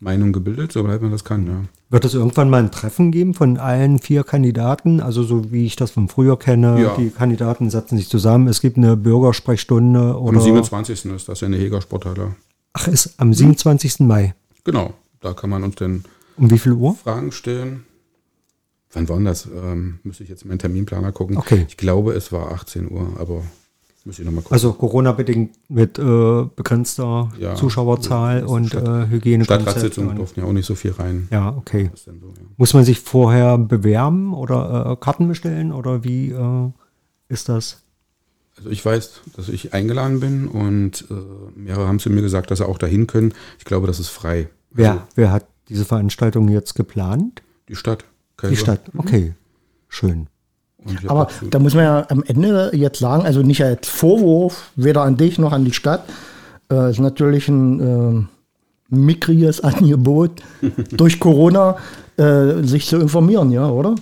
[0.00, 1.60] Meinung gebildet, soweit man das kann, ja.
[1.90, 5.00] Wird es irgendwann mal ein Treffen geben von allen vier Kandidaten?
[5.00, 6.96] Also so wie ich das von früher kenne, Ja.
[6.96, 10.36] die Kandidaten setzen sich zusammen, es gibt eine Bürgersprechstunde oder.
[10.38, 11.06] Am 27.
[11.06, 12.36] ist das in der Heger Sporthalle.
[12.74, 14.00] Ach, ist am 27.
[14.06, 14.34] Mai.
[14.64, 16.04] Genau, da kann man uns dann
[16.36, 16.94] Um wie viel Uhr?
[16.94, 17.84] Fragen stellen.
[18.92, 19.46] Wann war denn das?
[19.46, 21.36] Ähm, müsste ich jetzt in meinen Terminplaner gucken.
[21.36, 21.66] Okay.
[21.68, 23.42] Ich glaube, es war 18 Uhr, aber
[24.08, 24.54] müsste ich nochmal gucken.
[24.54, 27.54] Also Corona-bedingt mit äh, begrenzter Ja.
[27.54, 29.62] Zuschauerzahl ist und Stadt- äh, Hygienekonzept.
[29.62, 31.28] Stadtratssitzungen durften ja auch nicht so viel rein.
[31.30, 31.90] Ja, okay.
[31.94, 32.16] So, ja.
[32.56, 36.70] Muss man sich vorher bewerben oder äh, Karten bestellen oder wie äh,
[37.28, 37.82] ist das?
[38.56, 41.14] Also ich weiß, dass ich eingeladen bin und äh,
[41.54, 43.32] mehrere haben zu mir gesagt, dass sie auch dahin können.
[43.58, 44.48] Ich glaube, das ist frei.
[44.72, 47.42] Wer, Also wer hat diese Veranstaltung jetzt geplant?
[47.68, 48.02] die Stadt.
[48.02, 48.56] Die Kaiser.
[48.56, 48.80] Stadt.
[48.96, 49.34] Okay,
[49.88, 50.26] schön.
[51.06, 55.16] Aber da muss man ja am Ende jetzt sagen, also nicht als Vorwurf, weder an
[55.16, 56.04] dich noch an die Stadt,
[56.70, 60.42] äh, ist natürlich ein äh, mickriges Angebot
[60.92, 61.76] durch Corona,
[62.16, 63.96] äh, sich zu informieren, ja, oder?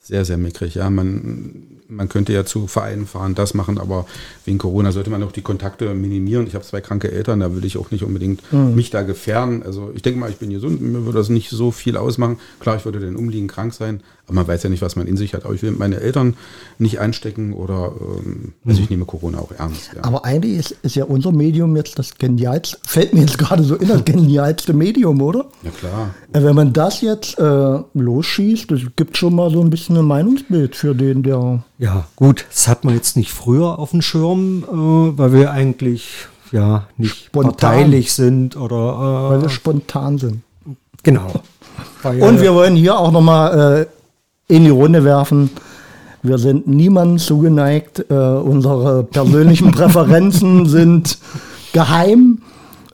[0.00, 0.88] Sehr, sehr mickrig, ja.
[0.88, 4.06] Man, man könnte ja zu Vereinen fahren, das machen, aber
[4.44, 6.46] wegen Corona sollte man auch die Kontakte minimieren.
[6.46, 9.64] Ich habe zwei kranke Eltern, da will ich auch nicht unbedingt mich da gefährden.
[9.64, 12.38] Also ich denke mal, ich bin gesund, mir würde das nicht so viel ausmachen.
[12.60, 15.16] Klar, ich würde dann umliegen krank sein, aber man weiß ja nicht, was man in
[15.16, 15.44] sich hat.
[15.44, 16.34] Aber ich will meine Eltern
[16.78, 19.90] nicht anstecken oder ähm, also ich nehme Corona auch ernst.
[19.94, 20.02] Ja.
[20.04, 23.76] Aber eigentlich ist, ist ja unser Medium jetzt das genialste, fällt mir jetzt gerade so
[23.76, 25.46] in, das genialste Medium, oder?
[25.62, 26.10] ja klar.
[26.32, 30.04] Äh, Wenn man das jetzt äh, losschießt, das gibt schon mal so ein bisschen ein
[30.04, 31.62] Meinungsbild für den, der.
[31.78, 36.08] Ja, gut, das hat man jetzt nicht früher auf dem Schirm, äh, weil wir eigentlich
[36.52, 37.56] ja nicht Spontan.
[37.56, 40.42] parteilich sind Weil oder wir äh, spontan sind.
[41.02, 41.32] genau.
[42.02, 43.86] Weil, Und wir wollen hier auch nochmal äh,
[44.48, 45.50] in die Runde werfen.
[46.22, 48.10] Wir sind niemandem zugeneigt.
[48.10, 51.18] Äh, unsere persönlichen Präferenzen sind
[51.72, 52.42] geheim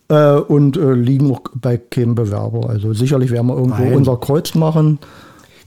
[0.09, 2.69] äh, und äh, liegen auch bei keinem Bewerber.
[2.69, 3.95] Also sicherlich werden wir irgendwo Nein.
[3.95, 4.99] unser Kreuz machen.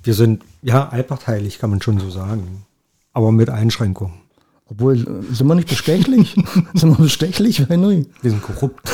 [0.03, 2.65] wir sind ja allparteilich, kann man schon so sagen.
[3.13, 4.25] Aber mit Einschränkungen.
[4.67, 6.35] Obwohl, äh, sind wir nicht bestechlich?
[6.73, 8.07] sind wir bestechlich, Henry?
[8.21, 8.91] Wir sind korrupt.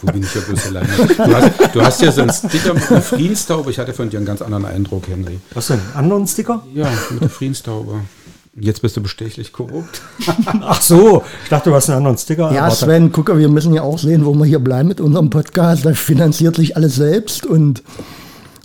[0.00, 0.88] Wo bin ich ja bloß alleine?
[0.88, 3.70] Du hast, du hast ja so einen Sticker mit einer Friedenstaube.
[3.70, 5.40] Ich hatte von dir einen ganz anderen Eindruck, Henry.
[5.54, 5.80] Was denn?
[5.94, 6.62] Anderen Sticker?
[6.74, 8.00] Ja, mit der Friedenstaube.
[8.60, 10.00] Jetzt bist du bestechlich korrupt.
[10.62, 12.50] Ach so, ich dachte, du hast einen anderen Sticker.
[12.50, 12.78] Ja, erwartet.
[12.78, 15.84] Sven, guck, wir müssen ja auch sehen, wo wir hier bleiben mit unserem Podcast.
[15.84, 17.46] Da finanziert sich alles selbst.
[17.46, 17.82] Und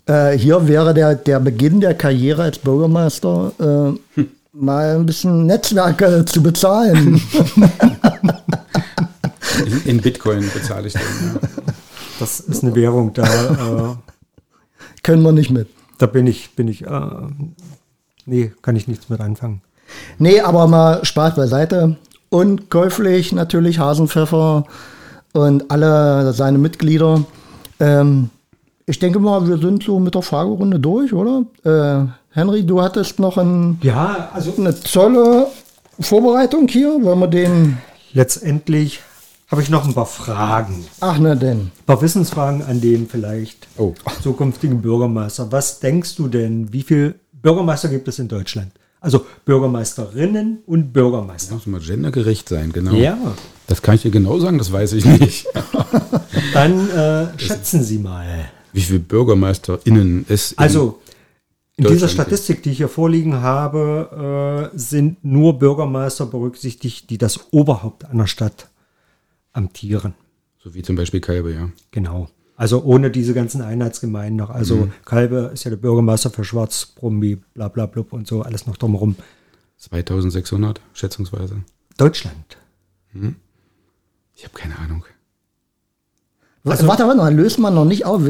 [0.07, 3.51] äh, hier wäre der, der Beginn der Karriere als Bürgermeister
[4.17, 4.23] äh,
[4.53, 7.21] mal ein bisschen Netzwerke zu bezahlen.
[9.65, 11.01] In, in Bitcoin bezahle ich den.
[11.01, 11.39] Ja.
[12.19, 13.95] Das ist eine Währung, da, äh,
[15.03, 15.67] Können wir nicht mit.
[15.97, 17.01] da bin ich, bin ich, äh,
[18.25, 19.61] nee, kann ich nichts mit anfangen.
[20.17, 21.97] Nee, aber mal Spaß beiseite.
[22.29, 24.65] Und käuflich natürlich Hasenpfeffer
[25.33, 27.23] und alle seine Mitglieder.
[27.79, 28.29] Ähm,
[28.85, 31.43] ich denke mal, wir sind so mit der Fragerunde durch, oder?
[31.63, 35.47] Äh, Henry, du hattest noch ein, Ja, also eine tolle
[35.99, 37.77] Vorbereitung hier, wenn wir den.
[38.13, 38.99] letztendlich
[39.53, 40.83] habe ich noch ein paar Fragen.
[40.99, 41.59] Ach, na denn.
[41.59, 43.93] Ein paar Wissensfragen an den vielleicht Oh.
[44.23, 45.51] zukünftigen Bürgermeister.
[45.51, 48.71] Was denkst du denn, wie viele Bürgermeister gibt es in Deutschland?
[48.99, 51.53] Also Bürgermeisterinnen und Bürgermeister.
[51.53, 52.93] Muss mal gendergerecht sein, genau.
[52.95, 53.15] Ja,
[53.67, 55.45] Das kann ich dir genau sagen, das weiß ich nicht.
[56.55, 58.25] dann äh, schätzen Sie mal.
[58.71, 60.99] Wie viele BürgermeisterInnen es in Also
[61.75, 62.07] in dieser.
[62.07, 68.25] Statistik, die ich hier vorliegen habe, äh, sind nur Bürgermeister berücksichtigt, die das Oberhaupt einer
[68.25, 68.69] Stadt
[69.53, 70.13] amtieren.
[70.63, 71.69] So wie zum Beispiel Kalbe, ja.
[71.91, 72.29] Genau.
[72.55, 74.49] Also ohne diese ganzen Einheitsgemeinden noch.
[74.49, 74.91] Also Mhm.
[75.05, 78.77] Kalbe ist ja der Bürgermeister für Schwarz, Brumbi, bla bla blub und so, alles noch
[78.77, 79.15] drumherum.
[79.77, 81.57] 2600 schätzungsweise.
[81.97, 82.57] Deutschland.
[84.35, 85.03] Ich habe keine Ahnung.
[86.63, 88.21] warte, warte, warte, mal, löst man noch nicht auf.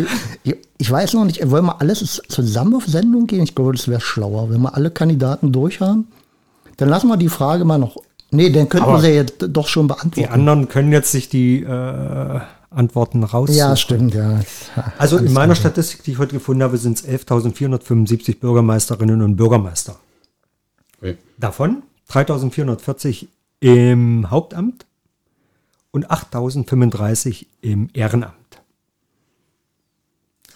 [0.43, 3.43] Ich, ich weiß noch nicht, wollen wir alles zusammen auf Sendung gehen?
[3.43, 6.07] Ich glaube, das wäre schlauer, wenn wir alle Kandidaten durch haben.
[6.77, 7.97] Dann lassen wir die Frage mal noch.
[8.33, 10.31] Nee, dann könnten wir Aber sie jetzt doch schon Die beantworten.
[10.33, 12.39] anderen können jetzt sich die äh,
[12.71, 13.49] Antworten raus.
[13.55, 14.39] Ja, stimmt, ja.
[14.97, 15.71] Also in meiner klar.
[15.71, 19.97] Statistik, die ich heute gefunden habe, sind es 11.475 Bürgermeisterinnen und Bürgermeister.
[20.97, 21.17] Okay.
[21.37, 23.27] Davon 3.440
[23.59, 24.85] im Hauptamt
[25.91, 28.33] und 8.035 im Ehrenamt.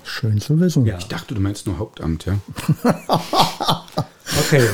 [0.04, 0.86] Schön zu wissen.
[0.86, 0.98] Ja.
[0.98, 2.38] Ich dachte, du meinst nur Hauptamt, ja.
[4.40, 4.68] Okay.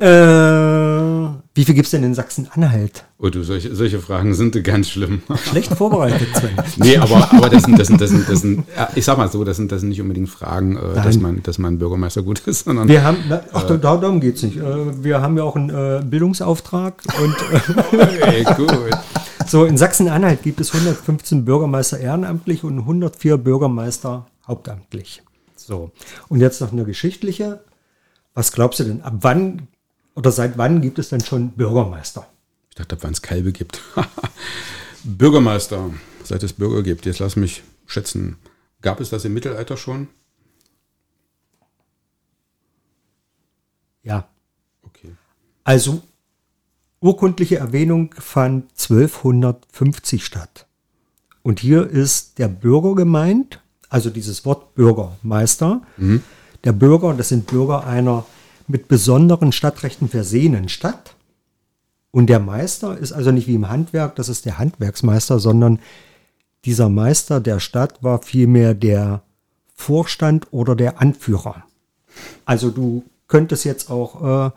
[0.00, 3.04] äh, wie viel gibt es denn in Sachsen-Anhalt?
[3.18, 5.22] Oh, du, solche, solche Fragen sind ganz schlimm.
[5.36, 6.50] Schlecht vorbereitet, Sven.
[6.76, 8.64] nee, aber, aber das sind, das sind, das sind, das sind,
[8.96, 11.58] ich sag mal so, das sind, das sind nicht unbedingt Fragen, äh, dass man, dass
[11.58, 14.56] man Bürgermeister gut ist, sondern Wir haben, na, ach, da- darum geht es nicht.
[14.56, 18.72] Äh, Wir haben ja auch einen äh, Bildungsauftrag und äh, Ey, gut.
[19.46, 25.22] so in Sachsen-Anhalt gibt es 115 Bürgermeister ehrenamtlich und 104 Bürgermeister hauptamtlich.
[25.56, 25.92] So.
[26.28, 27.60] Und jetzt noch eine geschichtliche.
[28.34, 29.02] Was glaubst du denn?
[29.02, 29.68] Ab wann
[30.14, 32.26] oder seit wann gibt es denn schon Bürgermeister?
[32.70, 33.80] Ich dachte, wann es Kalbe gibt.
[35.04, 35.90] Bürgermeister,
[36.22, 37.06] seit es Bürger gibt.
[37.06, 38.36] Jetzt lass mich schätzen.
[38.80, 40.08] Gab es das im Mittelalter schon?
[44.02, 44.28] Ja.
[44.82, 45.14] Okay.
[45.64, 46.02] Also
[47.00, 50.66] urkundliche Erwähnung fand 1250 statt.
[51.42, 55.82] Und hier ist der Bürger gemeint, also dieses Wort Bürgermeister.
[56.64, 58.24] Der Bürger, das sind Bürger einer
[58.66, 61.14] mit besonderen Stadtrechten versehenen Stadt.
[62.10, 65.80] Und der Meister ist also nicht wie im Handwerk, das ist der Handwerksmeister, sondern
[66.64, 69.22] dieser Meister der Stadt war vielmehr der
[69.74, 71.64] Vorstand oder der Anführer.
[72.44, 74.50] Also du könntest jetzt auch äh,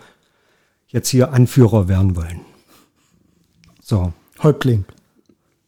[0.87, 2.41] jetzt hier Anführer werden wollen.
[3.81, 4.13] So.
[4.43, 4.85] Häuptling.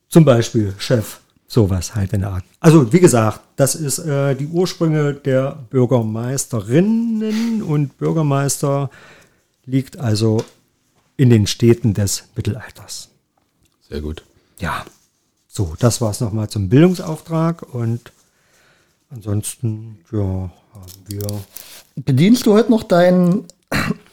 [0.10, 1.20] Zum Beispiel Chef.
[1.52, 2.44] Sowas halt in der Art.
[2.60, 8.92] Also wie gesagt, das ist äh, die Ursprünge der Bürgermeisterinnen und Bürgermeister
[9.66, 10.44] liegt also
[11.18, 13.10] in den Städten des Mittelalters.
[13.90, 14.24] Sehr gut.
[14.60, 14.86] Ja,
[15.48, 18.12] so, das war es nochmal zum Bildungsauftrag und
[19.10, 20.52] ansonsten, ja, haben
[21.08, 21.26] wir.
[21.96, 23.46] Bedienst du heute noch dein,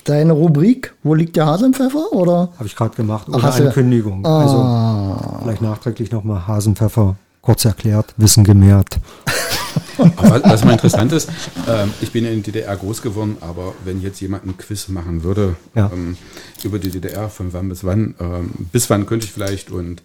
[0.05, 0.95] deine Rubrik?
[1.03, 2.15] Wo liegt der Hase im Pfeffer?
[2.15, 2.49] Oder?
[2.57, 4.25] Habe ich gerade gemacht, ohne Ach, Ankündigung.
[4.25, 4.41] Ah.
[4.41, 7.17] Also vielleicht nachträglich nochmal Hasenpfeffer
[7.47, 8.99] kurz erklärt, Wissen gemehrt.
[10.17, 11.29] Aber was mal interessant ist,
[11.69, 14.89] ähm, ich bin ja in der DDR groß geworden, aber wenn jetzt jemand einen Quiz
[14.89, 15.91] machen würde Ja.
[15.93, 16.17] ähm,
[16.65, 20.03] über die DDR, von wann bis wann, ähm, bis wann könnte ich vielleicht und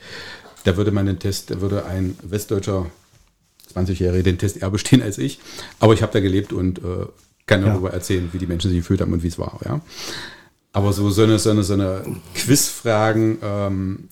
[0.65, 2.85] da würde man den Test, da würde ein Westdeutscher
[3.75, 5.39] 20-Jähriger den Test eher bestehen als ich,
[5.79, 7.07] aber ich habe da gelebt und äh,
[7.47, 7.69] kann Ja.
[7.69, 9.81] darüber erzählen, wie die Menschen sich gefühlt haben und wie es war, ja.
[10.73, 14.09] Aber so, so eine, so eine, so eine Quizfragen, ähm,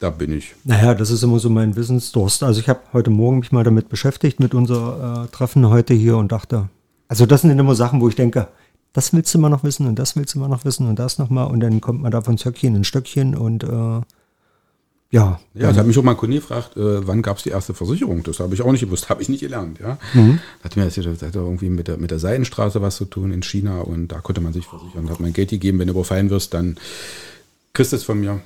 [0.00, 0.54] da bin ich.
[0.64, 2.42] Naja, das ist immer so mein Wissensdurst.
[2.42, 6.16] Also ich habe heute Morgen mich mal damit beschäftigt, mit unser äh, Treffen heute hier
[6.16, 6.68] und dachte,
[7.06, 8.48] also das sind immer Sachen, wo ich denke,
[8.92, 11.18] das willst du mal noch wissen und das willst du mal noch wissen und das
[11.18, 14.00] nochmal und dann kommt man da von Zöckchen in Stöckchen und äh,
[15.12, 15.40] ja.
[15.54, 17.74] Ja, das hat mich auch mal ein Kunde gefragt, äh, wann gab es die erste
[17.74, 18.22] Versicherung?
[18.22, 19.80] Das habe ich auch nicht gewusst, habe ich nicht gelernt.
[19.80, 19.98] Ja.
[20.64, 23.42] Hat mir das, das hat irgendwie mit der, mit der Seidenstraße was zu tun in
[23.42, 25.10] China und da konnte man sich versichern.
[25.10, 26.78] Hat mein Geld gegeben, wenn du überfallen wirst, dann
[27.74, 28.40] kriegst du es von mir.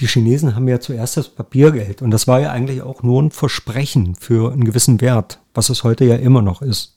[0.00, 3.30] Die Chinesen haben ja zuerst das Papiergeld und das war ja eigentlich auch nur ein
[3.30, 6.96] Versprechen für einen gewissen Wert, was es heute ja immer noch ist.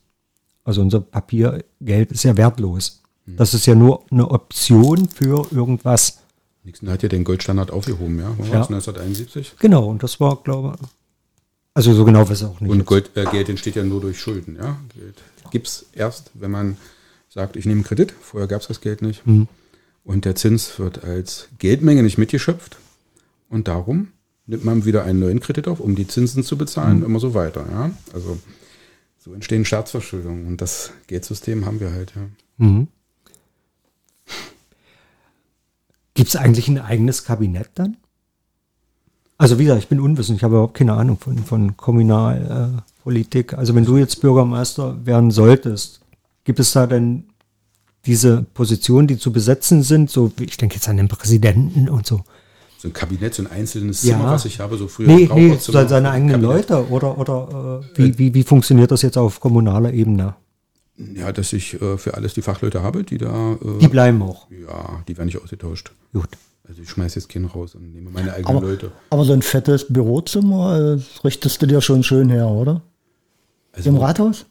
[0.63, 3.03] Also unser Papiergeld ist ja wertlos.
[3.27, 6.19] Das ist ja nur eine Option für irgendwas.
[6.63, 8.29] Nixon hat ja den Goldstandard aufgehoben, ja.
[8.37, 8.59] War Ja.
[8.59, 9.55] das 1971?
[9.59, 10.87] Genau, und das war, glaube ich,
[11.73, 12.71] also so genau weiß ich auch nicht.
[12.71, 12.85] Und.
[12.85, 14.77] Gold, äh, Geld entsteht ja nur durch Schulden, ja.
[14.95, 15.15] Geld
[15.51, 16.77] gibt es erst, wenn man
[17.29, 18.11] sagt, ich nehme einen Kredit.
[18.19, 19.21] Vorher gab es das Geld nicht.
[20.03, 22.77] Und der Zins wird als Geldmenge nicht mitgeschöpft.
[23.49, 24.09] Und darum
[24.45, 27.65] nimmt man wieder einen neuen Kredit auf, um die Zinsen zu bezahlen, immer so weiter,
[27.71, 27.91] ja.
[28.13, 28.37] Also
[29.19, 30.47] so entstehen Staatsverschuldungen.
[30.47, 32.85] Und das Geldsystem haben wir halt, ja.
[36.13, 37.97] Gibt es eigentlich ein eigenes Kabinett dann?
[39.37, 43.53] Also wie gesagt, ich bin unwissend, ich habe überhaupt keine Ahnung von, von Kommunalpolitik.
[43.53, 46.01] Äh, also wenn du jetzt Bürgermeister werden solltest,
[46.43, 47.25] gibt es da denn
[48.07, 50.09] diese Positionen, die zu besetzen sind?
[50.09, 52.23] So, wie- ich denke jetzt an den Präsidenten und so.
[52.80, 54.17] So ein Kabinett, so ein einzelnes Ja.
[54.17, 55.07] Zimmer, was ich habe, so früher.
[55.07, 56.69] Nee, nee, seine eigenen Kabinett.
[56.69, 60.36] Leute oder, oder äh, wie, wie, wie funktioniert das jetzt auf kommunaler Ebene?
[61.15, 63.53] Ja, dass ich äh, für alles die Fachleute habe, die da.
[63.53, 64.47] Äh, Die bleiben auch.
[64.51, 65.91] ja, die werden nicht ausgetauscht.
[66.13, 66.30] Gut.
[66.67, 68.91] Also ich schmeiße jetzt keinen raus und nehme meine eigenen Aber, Leute.
[69.09, 72.82] aber so ein fettes Bürozimmer äh, richtest du dir schon schön her, oder?
[73.71, 74.45] Also, Im Rathaus?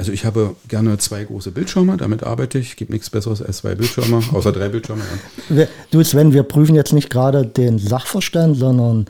[0.00, 2.76] Also ich habe gerne zwei große Bildschirme, damit arbeite ich.
[2.76, 5.02] Gibt nichts Besseres als zwei Bildschirme, außer drei Bildschirme.
[5.50, 5.56] Ja.
[5.56, 9.04] Wir, du Sven, wir prüfen jetzt nicht gerade den Sachverstand, sondern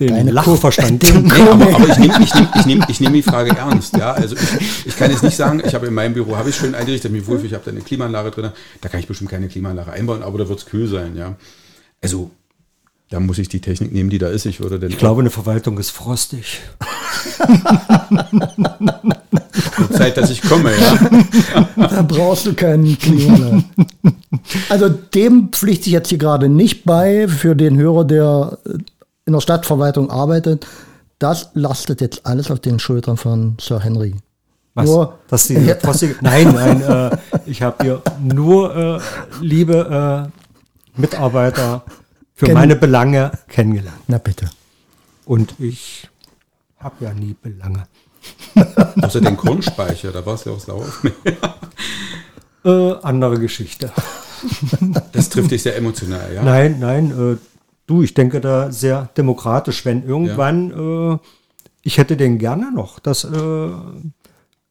[0.00, 1.00] Den deine Lachverstand.
[1.22, 3.96] Nee, aber, aber ich nehme ich nehm, ich nehm, ich nehm die Frage ernst.
[3.96, 4.14] Ja?
[4.14, 6.74] Also ich, ich kann jetzt nicht sagen, ich habe in meinem Büro, habe ich schön
[6.74, 8.50] eingerichtet, mich wohlfühle, ich habe da eine Klimaanlage drin.
[8.80, 11.14] Da kann ich bestimmt keine Klimaanlage einbauen, aber da wird es kühl sein.
[11.14, 11.36] Ja?
[12.02, 12.32] Also
[13.12, 14.46] da muss ich die Technik nehmen, die da ist.
[14.46, 16.60] Ich würde denn Ich glaube, eine Verwaltung ist frostig.
[19.92, 20.70] Zeit, dass ich komme.
[20.78, 20.98] Ja?
[21.76, 23.64] Da brauchst du keinen Klimaanlage.
[24.70, 28.58] Also dem pflichte ich jetzt hier gerade nicht bei für den Hörer, der
[29.26, 30.66] in der Stadtverwaltung arbeitet.
[31.18, 34.14] Das lastet jetzt alles auf den Schultern von Sir Henry.
[34.74, 34.86] Was?
[34.86, 39.00] Nur- Dass die frostige, nein, nein, äh, ich habe hier nur äh,
[39.42, 40.30] liebe
[40.96, 41.84] äh, Mitarbeiter
[42.34, 44.02] für Kennen- meine Belange kennengelernt.
[44.08, 44.50] Na bitte.
[45.24, 46.08] Und ich
[46.78, 47.86] habe ja nie Belange.
[49.02, 50.86] Außer den Kornspeicher, da war es ja auch sauer.
[52.64, 53.90] Äh, andere Geschichte.
[55.12, 56.42] Das trifft dich sehr emotional, ja?
[56.42, 57.36] Nein, nein, äh,
[57.86, 61.18] du, ich denke da sehr demokratisch, wenn irgendwann, äh,
[61.82, 63.70] ich hätte den gerne noch, das äh,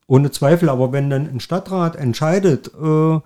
[0.07, 3.19] ohne Zweifel, aber wenn dann ein Stadtrat entscheidet, äh,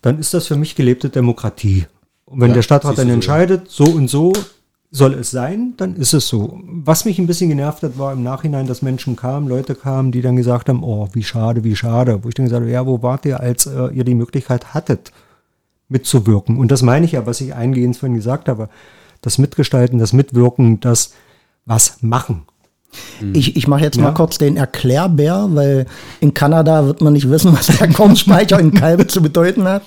[0.00, 1.86] dann ist das für mich gelebte Demokratie.
[2.32, 4.32] Und wenn Ja, der Stadtrat dann entscheidet, so und so
[4.90, 6.58] soll es sein, dann ist es so.
[6.66, 10.22] Was mich ein bisschen genervt hat, war im Nachhinein, dass Menschen kamen, Leute kamen, die
[10.22, 12.22] dann gesagt haben, oh, wie schade, wie schade.
[12.22, 15.12] Wo ich dann gesagt habe, ja, wo wart ihr, als äh, ihr die Möglichkeit hattet,
[15.88, 16.58] mitzuwirken?
[16.58, 18.68] Und das meine ich ja, was ich eingehend vorhin gesagt habe.
[19.20, 21.12] Das Mitgestalten, das Mitwirken, das
[21.64, 22.42] was machen.
[23.32, 25.86] Ich, ich mache jetzt mal kurz den Erklärbär, weil
[26.20, 29.82] in Kanada wird man nicht wissen, was der Kornspeicher in Kalbe zu bedeuten hat.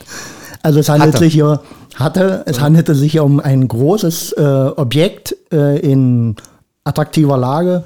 [0.65, 1.23] Also es handelt Hatte.
[1.25, 1.59] sich hier,
[1.93, 6.35] hatte, es handelte sich hier um ein großes äh, Objekt äh, in
[6.83, 7.83] attraktiver Lage.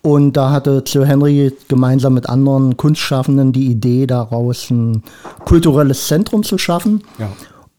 [0.00, 5.02] Und da hatte Sir Henry gemeinsam mit anderen Kunstschaffenden die Idee, daraus ein
[5.44, 7.02] kulturelles Zentrum zu schaffen.
[7.18, 7.28] Ja.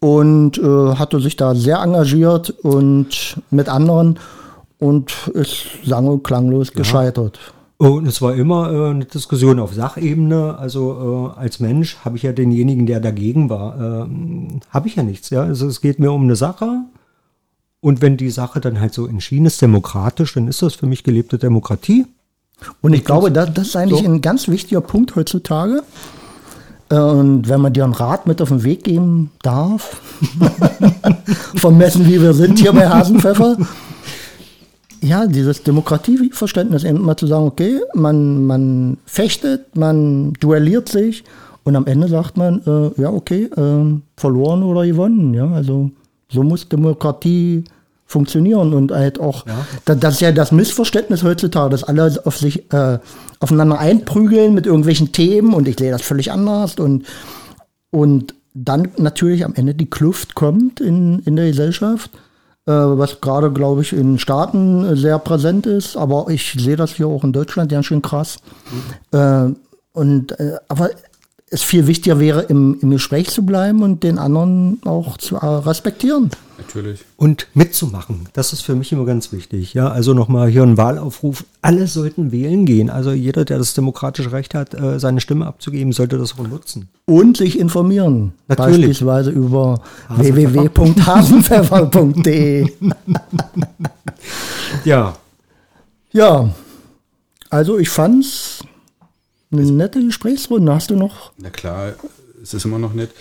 [0.08, 4.20] Und äh, hatte sich da sehr engagiert und mit anderen
[4.78, 7.40] und ist sang- und klanglos gescheitert.
[7.78, 10.58] Und es war immer äh, eine Diskussion auf Sachebene.
[10.58, 15.04] Also äh, als Mensch habe ich ja denjenigen, der dagegen war, ähm, habe ich ja
[15.04, 15.30] nichts.
[15.30, 15.44] Ja?
[15.44, 16.82] Also es geht mir um eine Sache.
[17.80, 21.04] Und wenn die Sache dann halt so entschieden ist, demokratisch, dann ist das für mich
[21.04, 22.08] gelebte Demokratie.
[22.82, 24.06] Und ich glaube, das, das ist eigentlich So.
[24.12, 25.84] ein ganz wichtiger Punkt heutzutage.
[26.90, 30.02] Äh, Und wenn man dir einen Rat mit auf den Weg geben darf,
[31.56, 33.58] vermessen wie wir sind hier bei Hasenpfeffer,
[35.02, 41.24] ja, dieses Demokratieverständnis, eben mal zu sagen, okay, man, man fechtet, man duelliert sich
[41.64, 45.34] und am Ende sagt man, äh, ja, okay, äh, verloren oder gewonnen.
[45.34, 45.92] Ja, also
[46.30, 47.64] so muss Demokratie
[48.06, 49.46] funktionieren und halt auch,
[49.84, 53.00] da, das ist ja das Missverständnis heutzutage, dass alle auf sich äh,
[53.40, 57.06] aufeinander einprügeln mit irgendwelchen Themen und ich sehe das völlig anders und
[57.90, 62.12] und dann natürlich am Ende die Kluft kommt in, in der Gesellschaft,
[62.72, 65.98] was gerade, glaube ich, in Staaten äh, sehr präsent ist.
[65.98, 68.38] Aber ich sehe das hier auch in Deutschland ganz schön krass.
[69.12, 69.50] Äh,
[69.94, 70.90] und, äh, aber
[71.50, 75.46] es viel wichtiger wäre, im, im Gespräch zu bleiben und den anderen auch zu äh,
[75.46, 76.30] respektieren.
[76.58, 77.06] Natürlich.
[77.16, 79.74] Und mitzumachen, das ist für mich immer ganz wichtig.
[79.74, 81.46] Ja, also nochmal hier ein Wahlaufruf.
[81.62, 82.90] Alle sollten wählen gehen.
[82.90, 86.90] Also jeder, der das demokratische Recht hat, äh, seine Stimme abzugeben, sollte das auch nutzen.
[87.06, 88.34] Und sich informieren.
[88.48, 88.78] Natürlich.
[88.78, 91.92] Beispielsweise über Hasenpfeffer.
[91.94, 92.72] www.hasenpfeffer.de.
[94.84, 95.16] Ja,
[96.12, 96.50] Ja,
[97.50, 98.57] also ich fand's
[99.52, 100.74] eine nette Gesprächsrunde.
[100.74, 101.32] Hast du noch?
[101.38, 101.94] Na klar,
[102.42, 103.12] es ist immer noch nett.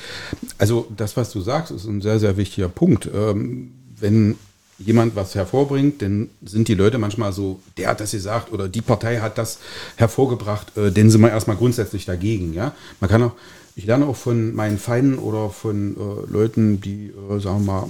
[0.58, 3.08] Also das, was du sagst, ist ein sehr, sehr wichtiger Punkt.
[3.12, 4.36] Ähm, wenn
[4.78, 8.82] jemand was hervorbringt, dann sind die Leute manchmal so, der hat das gesagt oder die
[8.82, 9.58] Partei hat das
[9.96, 12.52] hervorgebracht, äh, dann sind wir erstmal grundsätzlich dagegen.
[12.52, 12.74] Ja?
[13.00, 13.32] Man kann auch,
[13.74, 17.88] ich lerne auch von meinen Feinden oder von äh, Leuten, die, äh, sagen wir mal,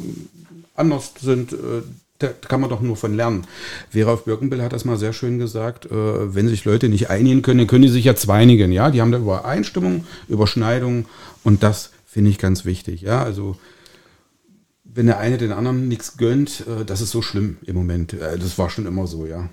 [0.75, 1.83] anders sind, äh,
[2.19, 3.45] da kann man doch nur von lernen.
[3.91, 7.43] Vera auf Birkenbill hat das mal sehr schön gesagt, äh, wenn sich Leute nicht einigen
[7.43, 8.91] können, dann können die sich ja zweinigen, ja.
[8.91, 11.07] Die haben da Übereinstimmung, Überschneidung
[11.45, 13.23] und das finde ich ganz wichtig, ja.
[13.23, 13.57] Also
[14.85, 18.15] wenn der eine den anderen nichts gönnt, äh, das ist so schlimm im Moment.
[18.15, 19.49] Äh, das war schon immer so, ja.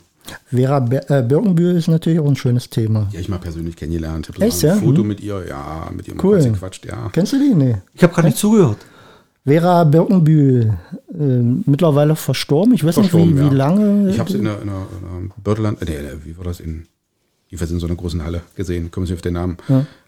[0.50, 3.02] Vera Be äh, Birkenbühl ist natürlich auch ein schönes Thema.
[3.12, 4.30] Die habe ich mal persönlich kennengelernt.
[4.30, 4.80] Ich habe Echt, so ein ja?
[4.82, 5.08] Foto Mhm.
[5.10, 6.36] mit ihr, ja, mit ihr mal Cool.
[6.40, 7.10] kurz gequatscht, ja.
[7.12, 7.54] Kennst du die?
[7.54, 7.76] Nee.
[7.94, 8.78] ich habe gerade nicht zugehört.
[9.46, 10.78] Vera Birkenbühl,
[11.24, 12.74] äh, mittlerweile verstorben.
[12.74, 13.52] Ich weiß Verstorben, nicht, wie, ja.
[13.52, 14.10] wie lange.
[14.12, 14.88] Ich habe sie in einer, in einer,
[15.20, 16.88] in Bördeland, äh, nee, wie war das in,
[17.50, 19.58] jedenfalls in so einer großen Halle gesehen, kommen Sie auf den Namen.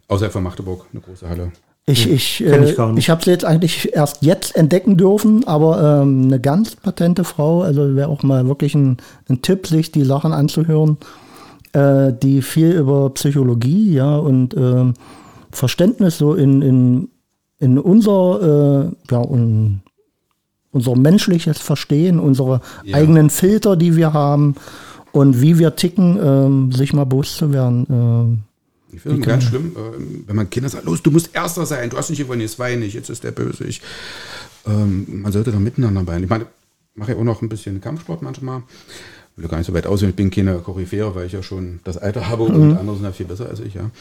[0.07, 1.51] Außerhalb von Magdeburg, eine große Halle.
[1.87, 3.03] Ich, ich, Kenn ich äh, gar nicht.
[3.03, 7.61] ich habe sie jetzt eigentlich erst jetzt entdecken dürfen, aber ähm, eine ganz patente Frau,
[7.61, 8.97] also wäre auch mal wirklich ein,
[9.29, 10.97] ein Tipp, sich die Sachen anzuhören,
[11.73, 14.95] äh, die viel über Psychologie, ja, und ähm,
[15.51, 17.09] Verständnis so in, in,
[17.59, 19.81] in unser, äh, ja, un,
[20.75, 22.97] unser menschliches Verstehen, unsere Ja.
[22.97, 24.55] eigenen Filter, die wir haben
[25.13, 27.87] und wie wir ticken, ähm, sich mal bewusst zu werden.
[27.89, 28.39] ähm,
[28.91, 31.89] Ich finde es ganz schlimm, äh, wenn man Kinder sagt, los, du musst Erster sein,
[31.89, 33.63] du hast nicht gewonnen, jetzt weine ich, jetzt ist der böse.
[33.63, 33.81] Ich,
[34.67, 36.23] ähm, man sollte doch miteinander weinen.
[36.25, 38.63] Ich meine, ich mache ja auch noch ein bisschen Kampfsport manchmal.
[39.37, 41.79] Ich will gar nicht so weit aussehen, ich bin keine Koryphäre, weil ich ja schon
[41.83, 43.91] das Alter habe und andere sind ja viel besser als ich, ja.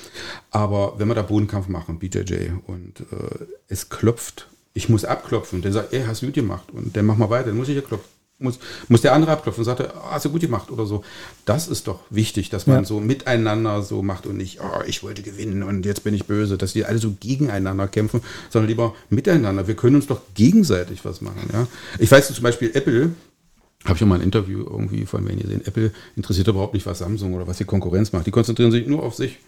[0.52, 5.72] Aber wenn wir da Bodenkampf machen, BJJ, und äh, es klopft, ich muss abklopfen, der
[5.72, 7.80] sagt, ey, hast du gut gemacht, und dann mach mal weiter, dann muss ich ja
[7.80, 8.08] klopfen.
[8.40, 8.58] Muss,
[8.88, 11.04] muss der andere abklopfen und sagt, ah, hast du gut gemacht oder so.
[11.44, 12.84] Das ist doch wichtig, dass man Ja.
[12.84, 16.58] so miteinander so macht und nicht, oh, ich wollte gewinnen und jetzt bin ich böse,
[16.58, 19.68] dass die alle so gegeneinander kämpfen, sondern lieber miteinander.
[19.68, 21.48] Wir können uns doch gegenseitig was machen.
[21.52, 21.68] Ja?
[22.00, 23.12] Ich weiß zum Beispiel, Apple,
[23.84, 26.86] habe ich auch mal ein Interview irgendwie von wenn ihr gesehen, Apple interessiert überhaupt nicht,
[26.86, 28.26] was Samsung oder was die Konkurrenz macht.
[28.26, 29.38] Die konzentrieren sich nur auf sich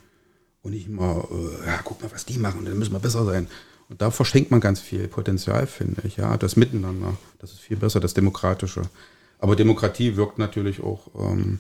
[0.63, 3.49] und nicht immer, äh, ja, guck mal, was die machen, dann müssen wir besser sein.
[3.89, 6.17] Und da verschenkt man ganz viel Potenzial, finde ich.
[6.17, 8.83] Ja, das Miteinander, das ist viel besser, das Demokratische.
[9.39, 11.59] Aber Demokratie wirkt natürlich auch, ähm,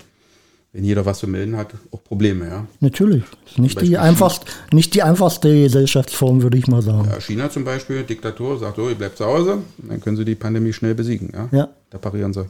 [0.72, 2.48] wenn jeder was zu melden hat, auch Probleme.
[2.48, 2.66] Ja.
[2.80, 3.22] Natürlich.
[3.56, 7.08] Nicht die, einfachst, nicht die einfachste Gesellschaftsform, würde ich mal sagen.
[7.08, 10.34] Ja, China zum Beispiel, Diktatur, sagt, oh, ihr bleibt zu Hause, dann können sie die
[10.34, 11.30] Pandemie schnell besiegen.
[11.32, 11.48] Ja?
[11.52, 11.68] Ja.
[11.90, 12.46] Da parieren sie.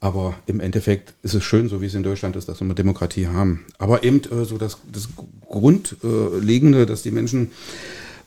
[0.00, 2.74] Aber im Endeffekt ist es schön, so wie es in Deutschland ist, dass wir eine
[2.74, 3.64] Demokratie haben.
[3.78, 5.08] Aber eben äh, so das, das
[5.48, 7.52] Grundlegende, dass die Menschen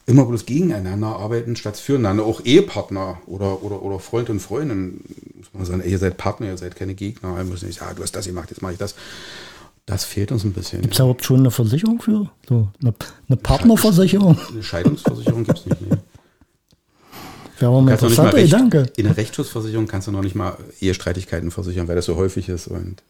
[0.08, 2.24] immer bloß gegeneinander arbeiten statt füreinander.
[2.26, 5.01] Auch Ehepartner oder, oder, oder Freund und Freundin.
[5.36, 7.36] Muss man sagen, ey, ihr seid Partner, ihr seid keine Gegner.
[7.38, 8.95] Wir müssen nicht sagen, ah, du hast das gemacht, jetzt mache ich das.
[9.88, 10.82] Das fehlt uns ein bisschen.
[10.82, 12.30] Gibt es überhaupt schon eine Versicherung für?
[12.47, 12.93] So, eine,
[13.30, 14.38] eine Partnerversicherung?
[14.51, 15.82] Eine Scheidungsversicherung gibt es nicht.
[15.82, 15.97] Nee.
[17.60, 18.86] Wäre aber ein interessanter Gedanke.
[18.97, 22.68] in der Rechtsschutzversicherung kannst du noch nicht mal Ehestreitigkeiten versichern, weil das so häufig ist.
[22.68, 23.01] Und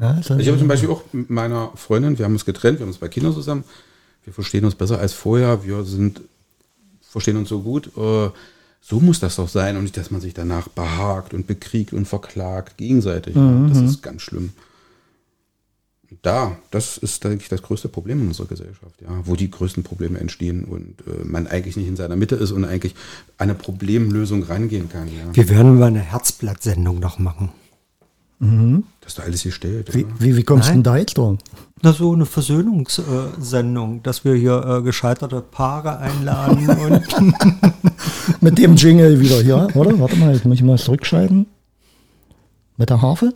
[0.00, 2.84] Ja, halt- ich habe zum Beispiel auch mit meiner Freundin, wir haben uns getrennt, wir
[2.84, 3.64] haben uns bei Kindern zusammen,
[4.28, 6.20] wir verstehen uns besser als vorher, wir sind,
[7.00, 7.90] verstehen uns so gut.
[7.96, 8.28] Äh,
[8.80, 12.06] so muss das doch sein und nicht, dass man sich danach behagt und bekriegt und
[12.06, 13.34] verklagt gegenseitig.
[13.34, 14.52] Das ist ganz schlimm.
[16.22, 19.82] Da, das ist, denke ich, das größte Problem in unserer Gesellschaft, ja, wo die größten
[19.82, 22.94] Probleme entstehen und äh, man eigentlich nicht in seiner Mitte ist und eigentlich
[23.36, 25.08] eine Problemlösung rangehen kann.
[25.08, 25.34] Ja.
[25.34, 27.50] Wir werden mal eine Herzblatt-Sendung noch machen.
[28.40, 29.92] Das ist da alles gestellt.
[29.94, 30.06] wie, ja.
[30.18, 31.38] wie, wie kommst du denn da jetzt drauf?
[31.82, 37.02] Na, so eine Versöhnungssendung, dass wir hier äh, gescheiterte Paare einladen und
[38.40, 39.98] Mit dem Jingle wieder hier, oder?
[39.98, 41.46] Warte mal, jetzt muss ich mal zurückschalten.
[42.76, 43.32] Mit der Harfe?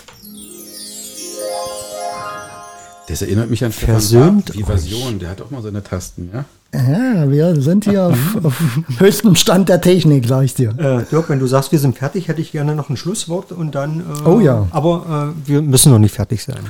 [3.09, 6.30] Das erinnert mich an Stefan Versöhnt Raab, die Version, der hat auch mal seine Tasten,
[6.32, 6.44] ja.
[6.74, 8.62] Ja, wir sind hier auf, auf
[8.98, 10.70] höchstem Stand der Technik, sag ich dir.
[10.78, 13.74] äh, Dirk, wenn du sagst, wir sind fertig, hätte ich gerne noch ein Schlusswort und
[13.74, 14.00] dann.
[14.00, 14.66] Äh, Oh ja.
[14.70, 16.61] Aber äh, wir müssen noch nicht fertig sein.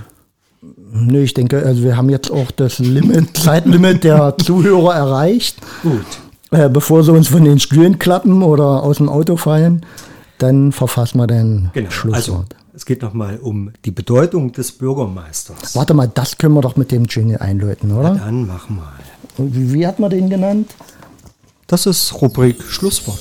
[0.93, 5.59] Nö, ich denke, also wir haben jetzt auch das Limit, Zeitlimit der Zuhörer erreicht.
[5.83, 6.05] Gut.
[6.51, 9.87] Äh, bevor sie uns von den Stühlen klappen oder aus dem Auto fallen,
[10.39, 11.87] dann verfassen wir den Genau.
[11.89, 12.57] Also Schlusswort.
[12.75, 15.77] Es geht nochmal um die Bedeutung des Bürgermeisters.
[15.77, 18.15] Warte mal, das können wir doch mit dem Jingle einläuten, oder?
[18.15, 18.93] Dann mach mal.
[19.37, 20.75] Wie, wie hat man den genannt?
[21.67, 23.21] Das ist Rubrik Schlusswort.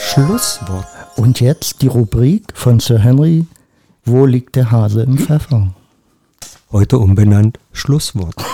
[0.00, 0.86] Schlusswort.
[1.16, 3.46] Und jetzt die Rubrik von Sir Henry.
[4.04, 5.74] Wo liegt der Hase im Pfeffer?
[6.70, 8.34] Heute umbenannt Schlusswort.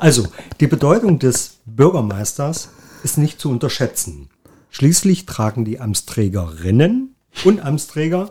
[0.00, 0.26] also,
[0.60, 2.70] die Bedeutung des Bürgermeisters
[3.04, 4.28] ist nicht zu unterschätzen.
[4.70, 8.30] Schließlich tragen die Amtsträgerinnen und Amtsträger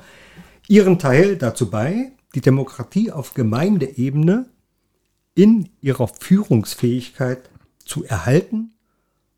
[0.67, 4.47] ihren Teil dazu bei, die Demokratie auf Gemeindeebene
[5.35, 7.49] in ihrer Führungsfähigkeit
[7.83, 8.73] zu erhalten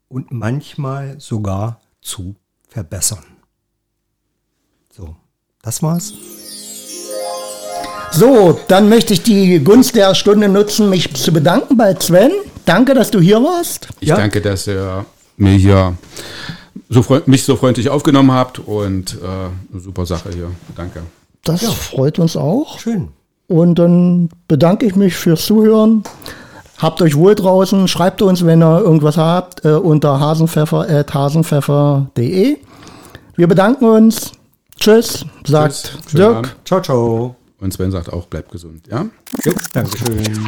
[0.07, 2.35] und manchmal sogar zu
[2.69, 3.23] verbessern.
[4.95, 5.15] So,
[5.61, 6.13] das war's.
[8.11, 12.31] So, dann möchte ich die Gunst der Stunde nutzen, mich zu bedanken bei Sven.
[12.65, 13.89] Danke, dass du hier warst.
[13.99, 14.15] Ich Ja.
[14.15, 15.05] danke, dass ihr
[15.35, 15.95] mir hier
[16.89, 19.25] so mich so freundlich aufgenommen habt und äh,
[19.71, 20.51] eine super Sache hier.
[20.75, 21.01] Danke.
[21.43, 22.79] Das freut uns auch.
[22.79, 23.07] Schön.
[23.47, 26.03] Und dann bedanke ich mich fürs Zuhören.
[26.77, 27.87] Habt euch wohl draußen.
[27.87, 32.57] Schreibt uns, wenn ihr irgendwas habt, äh, unter hasenpfeffer.hasenpfeffer.de.
[33.35, 34.33] Wir bedanken uns.
[34.79, 36.13] Tschüss, sagt Tschüss.
[36.13, 36.35] Dirk.
[36.35, 36.55] Abend.
[36.65, 37.35] Ciao, ciao.
[37.59, 38.83] Und Sven sagt auch, bleibt gesund.
[38.89, 39.07] Ja?
[39.43, 40.47] Jo, Dankeschön.